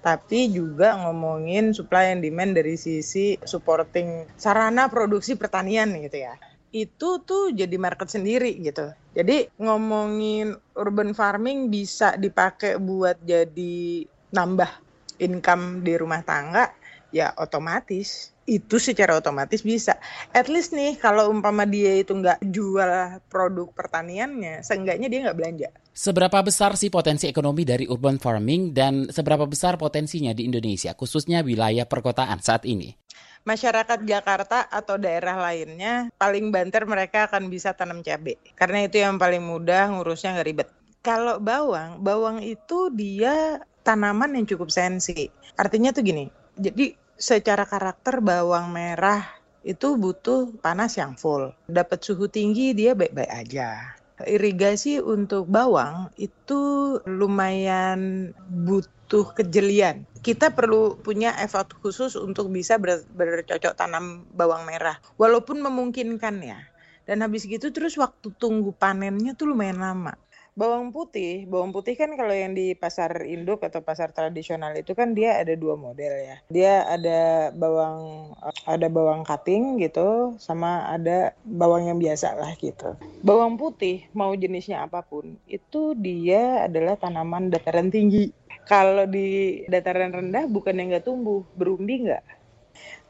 tapi 0.00 0.48
juga 0.48 0.96
ngomongin 0.96 1.76
supply 1.76 2.16
and 2.16 2.24
demand 2.24 2.56
dari 2.56 2.74
sisi 2.80 3.36
supporting 3.44 4.24
sarana 4.40 4.88
produksi 4.88 5.36
pertanian 5.36 5.92
gitu 6.00 6.24
ya 6.24 6.34
itu 6.70 7.22
tuh 7.26 7.50
jadi 7.50 7.76
market 7.82 8.06
sendiri 8.06 8.54
gitu. 8.62 8.94
Jadi 9.10 9.50
ngomongin 9.58 10.54
urban 10.78 11.10
farming 11.18 11.66
bisa 11.66 12.14
dipakai 12.14 12.78
buat 12.78 13.18
jadi 13.26 14.06
nambah 14.30 14.70
income 15.18 15.82
di 15.82 15.98
rumah 15.98 16.22
tangga, 16.22 16.70
ya 17.10 17.34
otomatis 17.38 18.34
itu 18.50 18.82
secara 18.82 19.14
otomatis 19.14 19.62
bisa. 19.62 19.94
At 20.34 20.50
least 20.50 20.74
nih 20.74 20.98
kalau 20.98 21.30
umpama 21.30 21.62
dia 21.62 22.02
itu 22.02 22.10
nggak 22.18 22.42
jual 22.42 23.22
produk 23.30 23.70
pertaniannya, 23.70 24.66
seenggaknya 24.66 25.06
dia 25.06 25.30
nggak 25.30 25.38
belanja. 25.38 25.68
Seberapa 25.94 26.42
besar 26.42 26.74
sih 26.74 26.90
potensi 26.90 27.30
ekonomi 27.30 27.62
dari 27.62 27.86
urban 27.86 28.18
farming 28.18 28.74
dan 28.74 29.06
seberapa 29.06 29.46
besar 29.46 29.78
potensinya 29.78 30.34
di 30.34 30.50
Indonesia, 30.50 30.98
khususnya 30.98 31.46
wilayah 31.46 31.86
perkotaan 31.86 32.42
saat 32.42 32.66
ini? 32.66 32.98
masyarakat 33.40 34.04
Jakarta 34.04 34.68
atau 34.68 35.00
daerah 35.00 35.40
lainnya 35.40 36.12
paling 36.20 36.52
banter 36.52 36.84
mereka 36.84 37.24
akan 37.24 37.48
bisa 37.48 37.72
tanam 37.72 38.04
cabai 38.04 38.36
karena 38.52 38.84
itu 38.84 39.00
yang 39.00 39.16
paling 39.16 39.40
mudah 39.40 39.88
ngurusnya 39.96 40.36
nggak 40.36 40.48
ribet. 40.48 40.68
Kalau 41.00 41.40
bawang, 41.40 42.04
bawang 42.04 42.44
itu 42.44 42.92
dia 42.92 43.64
tanaman 43.80 44.36
yang 44.36 44.44
cukup 44.44 44.68
sensi. 44.68 45.32
Artinya 45.56 45.96
tuh 45.96 46.04
gini, 46.04 46.28
jadi 46.56 46.96
secara 47.20 47.68
karakter 47.68 48.24
bawang 48.24 48.72
merah 48.72 49.22
itu 49.60 49.94
butuh 49.94 50.56
panas 50.64 50.96
yang 50.96 51.14
full. 51.20 51.52
Dapat 51.68 52.00
suhu 52.00 52.32
tinggi 52.32 52.72
dia 52.72 52.96
baik-baik 52.96 53.28
aja. 53.28 53.94
Irigasi 54.24 55.00
untuk 55.00 55.48
bawang 55.48 56.12
itu 56.20 56.96
lumayan 57.08 58.32
butuh 58.48 59.32
kejelian 59.32 60.04
kita 60.20 60.52
perlu 60.52 61.00
punya 61.00 61.32
effort 61.40 61.72
khusus 61.80 62.12
untuk 62.16 62.52
bisa 62.52 62.76
ber, 62.76 63.00
bercocok 63.16 63.72
tanam 63.72 64.28
bawang 64.36 64.68
merah 64.68 65.00
walaupun 65.16 65.64
memungkinkan 65.64 66.44
ya 66.44 66.60
dan 67.08 67.24
habis 67.24 67.48
gitu 67.48 67.72
terus 67.72 67.96
waktu 67.96 68.28
tunggu 68.36 68.76
panennya 68.76 69.32
tuh 69.32 69.56
lumayan 69.56 69.80
lama 69.80 70.12
bawang 70.58 70.90
putih. 70.94 71.46
Bawang 71.46 71.70
putih 71.74 71.94
kan 71.94 72.12
kalau 72.14 72.34
yang 72.34 72.54
di 72.54 72.74
pasar 72.74 73.24
induk 73.26 73.62
atau 73.62 73.82
pasar 73.82 74.10
tradisional 74.14 74.74
itu 74.74 74.94
kan 74.94 75.14
dia 75.14 75.38
ada 75.38 75.54
dua 75.54 75.74
model 75.74 76.12
ya. 76.14 76.36
Dia 76.50 76.74
ada 76.86 77.50
bawang 77.54 78.30
ada 78.66 78.86
bawang 78.90 79.22
cutting 79.26 79.78
gitu 79.82 80.34
sama 80.42 80.86
ada 80.90 81.34
bawang 81.46 81.90
yang 81.90 81.98
biasa 81.98 82.34
lah 82.36 82.52
gitu. 82.58 82.94
Bawang 83.22 83.56
putih 83.60 84.06
mau 84.16 84.32
jenisnya 84.34 84.86
apa 84.86 85.02
pun 85.04 85.38
itu 85.46 85.94
dia 85.98 86.66
adalah 86.66 86.98
tanaman 86.98 87.50
dataran 87.50 87.92
tinggi. 87.92 88.32
Kalau 88.68 89.02
di 89.08 89.62
dataran 89.66 90.14
rendah 90.14 90.46
bukan 90.46 90.78
yang 90.78 90.94
nggak 90.94 91.02
tumbuh, 91.02 91.42
berumbi 91.58 92.06
nggak? 92.06 92.22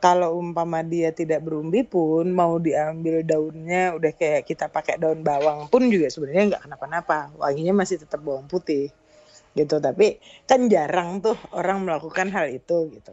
Kalau 0.00 0.40
umpama 0.40 0.80
dia 0.80 1.12
tidak 1.12 1.44
berumbi 1.44 1.84
pun 1.84 2.32
mau 2.32 2.56
diambil 2.56 3.20
daunnya 3.20 3.92
udah 3.92 4.12
kayak 4.16 4.48
kita 4.48 4.72
pakai 4.72 4.96
daun 4.96 5.20
bawang 5.20 5.68
pun 5.68 5.92
juga 5.92 6.08
sebenarnya 6.08 6.56
nggak 6.56 6.62
kenapa-napa, 6.64 7.28
wanginya 7.36 7.84
masih 7.84 8.00
tetap 8.00 8.24
bawang 8.24 8.48
putih 8.48 8.88
gitu. 9.52 9.76
Tapi 9.76 10.16
kan 10.48 10.72
jarang 10.72 11.20
tuh 11.20 11.36
orang 11.52 11.84
melakukan 11.84 12.32
hal 12.32 12.48
itu 12.48 12.88
gitu. 12.96 13.12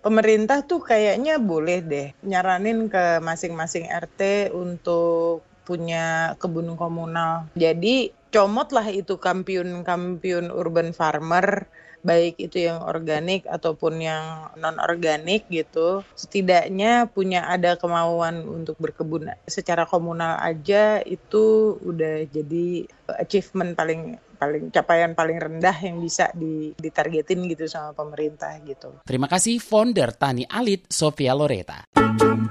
Pemerintah 0.00 0.64
tuh 0.64 0.80
kayaknya 0.80 1.36
boleh 1.36 1.84
deh 1.84 2.08
nyaranin 2.24 2.88
ke 2.88 3.20
masing-masing 3.20 3.84
RT 3.90 4.54
untuk 4.56 5.44
punya 5.66 6.32
kebun 6.40 6.78
komunal. 6.78 7.50
Jadi 7.58 8.14
comot 8.30 8.70
lah 8.70 8.86
itu 8.88 9.18
kampiun-kampiun 9.18 10.48
urban 10.48 10.94
farmer 10.94 11.66
baik 12.06 12.38
itu 12.38 12.70
yang 12.70 12.86
organik 12.86 13.42
ataupun 13.50 13.98
yang 13.98 14.54
non 14.54 14.78
organik 14.78 15.50
gitu 15.50 16.06
setidaknya 16.14 17.10
punya 17.10 17.50
ada 17.50 17.74
kemauan 17.74 18.46
untuk 18.46 18.78
berkebun 18.78 19.34
secara 19.50 19.82
komunal 19.90 20.38
aja 20.38 21.02
itu 21.02 21.74
udah 21.82 22.30
jadi 22.30 22.86
achievement 23.18 23.74
paling 23.74 24.22
paling 24.36 24.68
capaian 24.68 25.16
paling 25.16 25.40
rendah 25.40 25.74
yang 25.80 25.98
bisa 25.98 26.28
ditargetin 26.76 27.48
gitu 27.48 27.64
sama 27.66 27.96
pemerintah 27.96 28.52
gitu. 28.62 29.00
Terima 29.08 29.26
kasih 29.26 29.58
founder 29.58 30.12
Tani 30.12 30.44
Alit 30.44 30.86
Sofia 30.92 31.32
Loreta. 31.32 31.88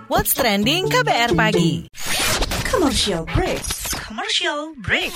What's 0.10 0.34
trending 0.34 0.89
KBR 0.89 1.38
pagi? 1.38 1.88
Commercial 2.65 3.30
break. 3.30 3.62
Commercial 3.94 4.74
break. 4.82 5.13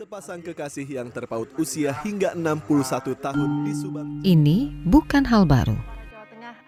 Sepasang 0.00 0.40
kekasih 0.40 0.88
yang 0.96 1.12
terpaut 1.12 1.52
usia 1.60 1.92
hingga 1.92 2.32
61 2.32 3.20
tahun 3.20 3.68
di 3.68 3.72
Subang. 3.76 4.08
Ini 4.24 4.72
bukan 4.88 5.28
hal 5.28 5.44
baru. 5.44 5.76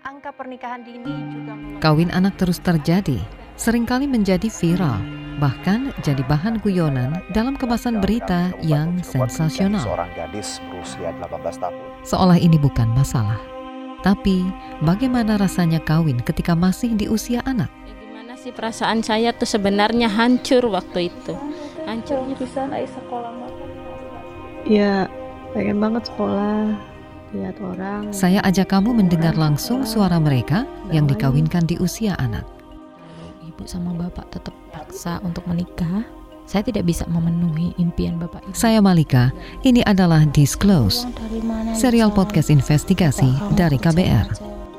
angka 0.04 0.36
pernikahan 0.36 0.84
dini 0.84 1.08
juga 1.32 1.56
Kawin 1.80 2.12
anak 2.12 2.36
terus 2.36 2.60
terjadi, 2.60 3.16
sering 3.56 3.88
kali 3.88 4.04
menjadi 4.04 4.52
viral, 4.52 5.00
bahkan 5.40 5.96
jadi 6.04 6.20
bahan 6.28 6.60
guyonan 6.60 7.24
dalam 7.32 7.56
kemasan 7.56 8.04
berita 8.04 8.52
yang 8.60 9.00
sensasional. 9.00 9.80
Seorang 9.80 10.12
gadis 10.12 10.60
berusia 10.68 11.16
18 11.16 11.56
tahun. 11.56 11.80
Seolah 12.04 12.36
ini 12.36 12.60
bukan 12.60 12.92
masalah. 12.92 13.40
Tapi, 14.04 14.44
bagaimana 14.84 15.40
rasanya 15.40 15.80
kawin 15.80 16.20
ketika 16.20 16.52
masih 16.52 16.92
di 16.92 17.08
usia 17.08 17.40
anak? 17.48 17.72
Gimana 17.96 18.36
sih 18.36 18.52
perasaan 18.52 19.00
saya 19.00 19.32
tuh 19.32 19.48
sebenarnya 19.48 20.12
hancur 20.12 20.68
waktu 20.68 21.08
itu 21.08 21.32
hancurnya. 21.86 22.34
Bisa 22.38 22.66
naik 22.66 22.88
sekolah 22.90 23.32
ya 24.66 25.10
pengen 25.52 25.78
banget 25.82 26.08
sekolah. 26.10 26.74
Lihat 27.32 27.56
orang. 27.64 28.12
Saya 28.12 28.44
ajak 28.44 28.76
kamu 28.76 28.92
mendengar 28.92 29.32
langsung 29.32 29.88
suara 29.88 30.20
mereka 30.20 30.68
yang 30.92 31.08
dikawinkan 31.08 31.64
di 31.64 31.80
usia 31.80 32.12
anak. 32.20 32.44
Ibu 33.40 33.64
sama 33.64 33.96
bapak 33.96 34.36
tetap 34.36 34.52
paksa 34.68 35.16
untuk 35.24 35.40
menikah. 35.48 36.04
Saya 36.44 36.60
tidak 36.68 36.84
bisa 36.84 37.08
memenuhi 37.08 37.72
impian 37.80 38.20
bapak 38.20 38.44
ibu. 38.44 38.52
Saya 38.52 38.84
Malika, 38.84 39.32
ini 39.64 39.80
adalah 39.88 40.28
Disclose, 40.28 41.08
serial 41.72 42.12
podcast 42.12 42.52
investigasi 42.52 43.32
dari 43.56 43.80
KBR. 43.80 44.28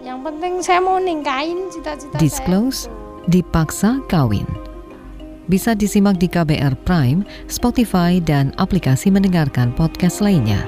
Yang 0.06 0.20
penting 0.22 0.54
saya 0.62 0.78
mau 0.84 1.02
ningkain 1.02 1.74
cita-cita 1.74 2.22
Disclose, 2.22 2.86
dipaksa 3.26 3.98
kawin. 4.06 4.46
Bisa 5.48 5.76
disimak 5.76 6.20
di 6.20 6.32
KBR 6.32 6.76
Prime, 6.88 7.28
Spotify, 7.52 8.24
dan 8.24 8.56
aplikasi 8.56 9.12
mendengarkan 9.12 9.76
podcast 9.76 10.24
lainnya. 10.24 10.64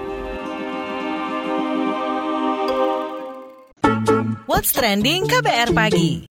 What's 4.45 4.71
Trending 4.71 5.27
KBR 5.27 5.75
Pagi 5.75 6.25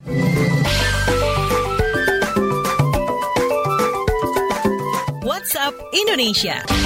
WhatsApp 5.24 5.76
Indonesia 5.92 6.83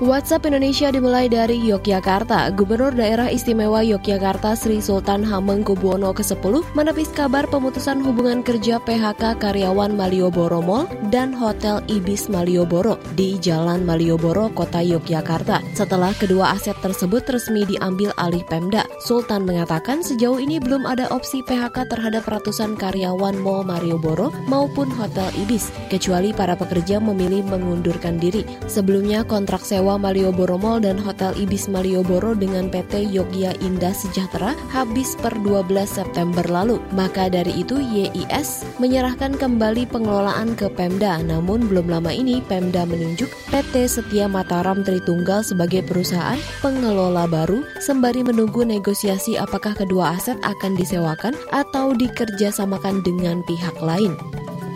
WhatsApp 0.00 0.48
Indonesia 0.48 0.88
dimulai 0.88 1.28
dari 1.28 1.60
Yogyakarta. 1.60 2.48
Gubernur 2.56 2.88
Daerah 2.96 3.28
Istimewa 3.28 3.84
Yogyakarta 3.84 4.56
Sri 4.56 4.80
Sultan 4.80 5.20
Hamengkubuwono 5.20 6.16
ke-10 6.16 6.64
menepis 6.72 7.12
kabar 7.12 7.44
pemutusan 7.44 8.00
hubungan 8.00 8.40
kerja 8.40 8.80
PHK 8.80 9.36
karyawan 9.36 9.92
Malioboro 9.92 10.64
Mall 10.64 10.88
dan 11.12 11.36
Hotel 11.36 11.84
Ibis 11.92 12.32
Malioboro 12.32 12.96
di 13.12 13.36
Jalan 13.44 13.84
Malioboro, 13.84 14.48
Kota 14.56 14.80
Yogyakarta. 14.80 15.60
Setelah 15.76 16.16
kedua 16.16 16.56
aset 16.56 16.80
tersebut 16.80 17.20
resmi 17.28 17.68
diambil 17.68 18.16
alih 18.16 18.40
Pemda, 18.48 18.88
Sultan 19.04 19.44
mengatakan 19.44 20.00
sejauh 20.00 20.40
ini 20.40 20.56
belum 20.56 20.88
ada 20.88 21.12
opsi 21.12 21.44
PHK 21.44 21.92
terhadap 21.92 22.24
ratusan 22.24 22.72
karyawan 22.72 23.36
Mall 23.36 23.68
Malioboro 23.68 24.32
maupun 24.48 24.88
Hotel 24.96 25.28
Ibis, 25.44 25.68
kecuali 25.92 26.32
para 26.32 26.56
pekerja 26.56 26.96
memilih 26.96 27.44
mengundurkan 27.44 28.16
diri. 28.16 28.48
Sebelumnya 28.64 29.28
kontrak 29.28 29.60
sewa 29.60 29.89
menyewa 29.90 30.30
Malioboro 30.30 30.54
Mall 30.54 30.78
dan 30.86 31.02
Hotel 31.02 31.34
Ibis 31.34 31.66
Malioboro 31.66 32.38
dengan 32.38 32.70
PT 32.70 33.10
Yogya 33.10 33.58
Indah 33.58 33.90
Sejahtera 33.90 34.54
habis 34.70 35.18
per 35.18 35.34
12 35.42 35.66
September 35.82 36.46
lalu. 36.46 36.78
Maka 36.94 37.26
dari 37.26 37.50
itu 37.58 37.82
YIS 37.82 38.62
menyerahkan 38.78 39.34
kembali 39.34 39.90
pengelolaan 39.90 40.54
ke 40.54 40.70
Pemda. 40.70 41.18
Namun 41.26 41.66
belum 41.66 41.90
lama 41.90 42.14
ini 42.14 42.38
Pemda 42.38 42.86
menunjuk 42.86 43.26
PT 43.50 43.90
Setia 43.90 44.30
Mataram 44.30 44.86
Tritunggal 44.86 45.42
sebagai 45.42 45.82
perusahaan 45.82 46.38
pengelola 46.62 47.26
baru 47.26 47.66
sembari 47.82 48.22
menunggu 48.22 48.62
negosiasi 48.62 49.34
apakah 49.42 49.74
kedua 49.74 50.14
aset 50.14 50.38
akan 50.46 50.78
disewakan 50.78 51.34
atau 51.50 51.98
dikerjasamakan 51.98 53.02
dengan 53.02 53.42
pihak 53.42 53.74
lain. 53.82 54.14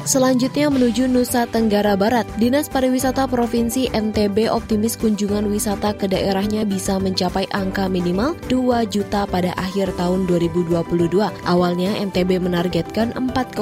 Selanjutnya 0.04 0.68
menuju 0.68 1.08
Nusa 1.08 1.48
Tenggara 1.48 1.96
Barat, 1.96 2.28
Dinas 2.36 2.68
Pariwisata 2.68 3.24
Provinsi 3.24 3.88
NTB 3.88 4.52
optimis 4.52 5.00
kunjungan 5.00 5.48
wisata 5.48 5.96
ke 5.96 6.04
daerahnya 6.04 6.68
bisa 6.68 7.00
mencapai 7.00 7.48
angka 7.56 7.88
minimal 7.88 8.36
2 8.52 8.84
juta 8.92 9.24
pada 9.24 9.56
akhir 9.56 9.96
tahun 9.96 10.28
2022. 10.28 11.08
Awalnya 11.48 11.96
NTB 12.04 12.36
menargetkan 12.36 13.16
4,5 13.16 13.56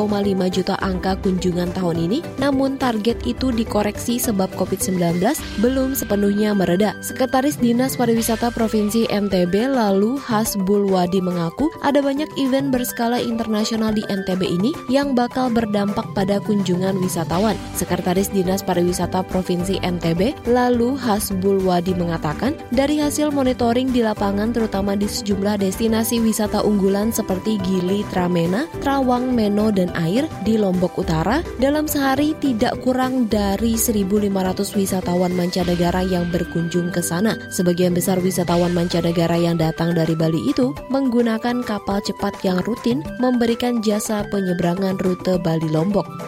juta 0.51 0.75
angka 0.83 1.15
kunjungan 1.23 1.71
tahun 1.79 2.11
ini, 2.11 2.19
namun 2.43 2.75
target 2.75 3.23
itu 3.23 3.55
dikoreksi 3.55 4.19
sebab 4.19 4.51
COVID-19 4.59 5.23
belum 5.63 5.95
sepenuhnya 5.95 6.59
mereda. 6.59 6.99
Sekretaris 7.07 7.55
Dinas 7.63 7.95
Pariwisata 7.95 8.51
Provinsi 8.51 9.07
NTB 9.07 9.79
lalu 9.79 10.19
Hasbul 10.19 10.91
Wadi 10.91 11.23
mengaku 11.23 11.71
ada 11.87 12.03
banyak 12.03 12.29
event 12.35 12.75
berskala 12.75 13.23
internasional 13.23 13.95
di 13.95 14.03
NTB 14.11 14.43
ini 14.43 14.75
yang 14.91 15.15
bakal 15.15 15.47
berdampak 15.47 16.05
pada 16.13 16.32
pada 16.33 16.49
kunjungan 16.49 16.97
wisatawan. 16.97 17.61
Sekretaris 17.77 18.33
Dinas 18.33 18.65
Pariwisata 18.65 19.21
Provinsi 19.21 19.77
NTB, 19.85 20.49
lalu 20.49 20.97
Hasbul 20.97 21.61
Wadi 21.61 21.93
mengatakan, 21.93 22.57
dari 22.73 22.97
hasil 23.05 23.29
monitoring 23.37 23.93
di 23.93 24.01
lapangan 24.01 24.49
terutama 24.57 24.97
di 24.97 25.05
sejumlah 25.05 25.61
destinasi 25.61 26.25
wisata 26.25 26.65
unggulan 26.65 27.13
seperti 27.13 27.61
Gili, 27.61 28.01
Tramena, 28.09 28.65
Trawang, 28.81 29.37
Meno, 29.37 29.69
dan 29.69 29.93
Air 29.93 30.25
di 30.41 30.57
Lombok 30.57 30.97
Utara, 30.97 31.45
dalam 31.61 31.85
sehari 31.85 32.33
tidak 32.41 32.81
kurang 32.81 33.29
dari 33.29 33.77
1.500 33.77 34.33
wisatawan 34.73 35.37
mancanegara 35.37 36.01
yang 36.01 36.33
berkunjung 36.33 36.89
ke 36.89 37.05
sana. 37.05 37.37
Sebagian 37.53 37.93
besar 37.93 38.17
wisatawan 38.25 38.73
mancanegara 38.73 39.37
yang 39.37 39.61
datang 39.61 39.93
dari 39.93 40.17
Bali 40.17 40.41
itu 40.49 40.73
menggunakan 40.89 41.61
kapal 41.61 42.01
cepat 42.01 42.41
yang 42.41 42.57
rutin 42.65 43.05
memberikan 43.21 43.85
jasa 43.85 44.25
penyeberangan 44.33 44.97
rute 44.97 45.37
Bali 45.37 45.69
Lombok. 45.69 46.22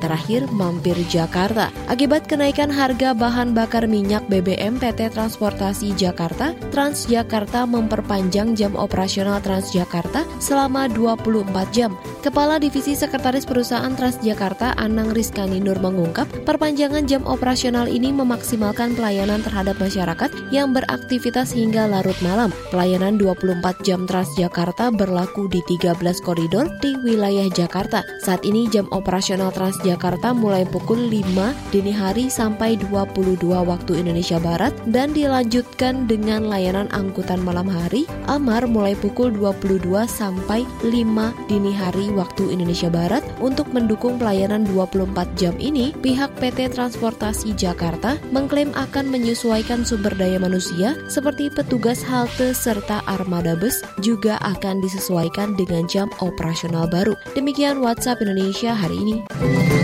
Terakhir, 0.00 0.48
mampir 0.48 0.96
Jakarta. 1.12 1.68
Akibat 1.92 2.24
kenaikan 2.24 2.72
harga 2.72 3.12
bahan 3.12 3.52
bakar 3.52 3.84
minyak 3.84 4.24
BBM 4.32 4.80
PT 4.80 5.12
Transportasi 5.12 5.92
Jakarta, 5.92 6.56
Transjakarta 6.72 7.68
memperpanjang 7.68 8.56
jam 8.56 8.72
operasional 8.80 9.44
Transjakarta 9.44 10.24
selama 10.40 10.88
24 10.88 11.44
jam. 11.76 11.92
Kepala 12.24 12.56
Divisi 12.56 12.96
Sekretaris 12.96 13.44
Perusahaan 13.44 13.92
Transjakarta 13.92 14.72
Anang 14.80 15.12
Rizkani 15.12 15.60
Nur 15.60 15.76
mengungkap, 15.76 16.24
perpanjangan 16.48 17.04
jam 17.04 17.20
operasional 17.28 17.84
ini 17.84 18.08
memaksimalkan 18.08 18.96
pelayanan 18.96 19.44
terhadap 19.44 19.76
masyarakat 19.76 20.32
yang 20.48 20.72
beraktivitas 20.72 21.52
hingga 21.52 21.84
larut 21.84 22.16
malam. 22.24 22.48
Pelayanan 22.72 23.20
24 23.20 23.84
jam 23.84 24.08
Transjakarta 24.08 24.88
berlaku 24.96 25.44
di 25.52 25.60
13 25.68 26.00
koridor 26.24 26.72
di 26.80 26.96
wilayah 27.04 27.52
Jakarta. 27.52 28.00
Saat 28.24 28.48
ini 28.48 28.64
jam 28.72 28.88
operasional 28.88 29.52
Transjakarta 29.52 29.89
Jakarta 29.90 30.30
mulai 30.30 30.62
pukul 30.62 31.10
5 31.10 31.74
dini 31.74 31.90
hari 31.90 32.30
sampai 32.30 32.78
22 32.78 33.42
waktu 33.50 33.92
Indonesia 33.98 34.38
Barat 34.38 34.70
dan 34.86 35.10
dilanjutkan 35.10 36.06
dengan 36.06 36.46
layanan 36.46 36.86
angkutan 36.94 37.42
malam 37.42 37.66
hari 37.66 38.06
Amar 38.30 38.70
mulai 38.70 38.94
pukul 38.94 39.34
22 39.34 39.82
sampai 40.06 40.62
5 40.86 41.50
dini 41.50 41.74
hari 41.74 42.14
waktu 42.14 42.54
Indonesia 42.54 42.86
Barat 42.86 43.26
untuk 43.42 43.66
mendukung 43.74 44.22
pelayanan 44.22 44.62
24 44.70 45.10
jam 45.34 45.58
ini 45.58 45.90
pihak 45.98 46.30
PT 46.38 46.70
Transportasi 46.70 47.58
Jakarta 47.58 48.14
mengklaim 48.30 48.70
akan 48.78 49.10
menyesuaikan 49.10 49.82
sumber 49.82 50.14
daya 50.14 50.38
manusia 50.38 50.94
seperti 51.10 51.50
petugas 51.50 52.06
halte 52.06 52.54
serta 52.54 53.02
armada 53.10 53.58
bus 53.58 53.82
juga 53.98 54.38
akan 54.46 54.78
disesuaikan 54.78 55.58
dengan 55.58 55.88
jam 55.90 56.06
operasional 56.22 56.86
baru. 56.86 57.18
Demikian 57.34 57.82
WhatsApp 57.82 58.22
Indonesia 58.22 58.76
hari 58.76 58.96
ini. 59.00 59.79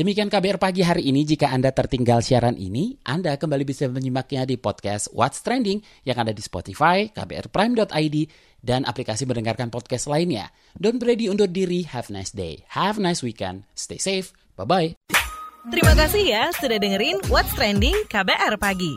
Demikian 0.00 0.32
KBR 0.32 0.56
pagi 0.56 0.80
hari 0.80 1.12
ini. 1.12 1.28
Jika 1.28 1.52
Anda 1.52 1.76
tertinggal 1.76 2.24
siaran 2.24 2.56
ini, 2.56 2.96
Anda 3.04 3.36
kembali 3.36 3.68
bisa 3.68 3.84
menyimaknya 3.84 4.48
di 4.48 4.56
podcast 4.56 5.12
What's 5.12 5.44
Trending 5.44 5.84
yang 6.08 6.16
ada 6.16 6.32
di 6.32 6.40
Spotify, 6.40 7.12
kbrprime.id, 7.12 8.16
dan 8.64 8.88
aplikasi 8.88 9.28
mendengarkan 9.28 9.68
podcast 9.68 10.08
lainnya. 10.08 10.48
Don't 10.72 11.04
ready 11.04 11.28
undur 11.28 11.52
diri. 11.52 11.84
Have 11.84 12.08
a 12.08 12.16
nice 12.16 12.32
day. 12.32 12.64
Have 12.72 12.96
a 12.96 13.04
nice 13.04 13.20
weekend. 13.20 13.68
Stay 13.76 14.00
safe. 14.00 14.32
Bye-bye. 14.56 14.96
Terima 15.68 15.92
kasih 15.92 16.24
ya 16.24 16.48
sudah 16.56 16.80
dengerin 16.80 17.20
What's 17.28 17.52
Trending 17.52 18.08
KBR 18.08 18.56
Pagi. 18.56 18.96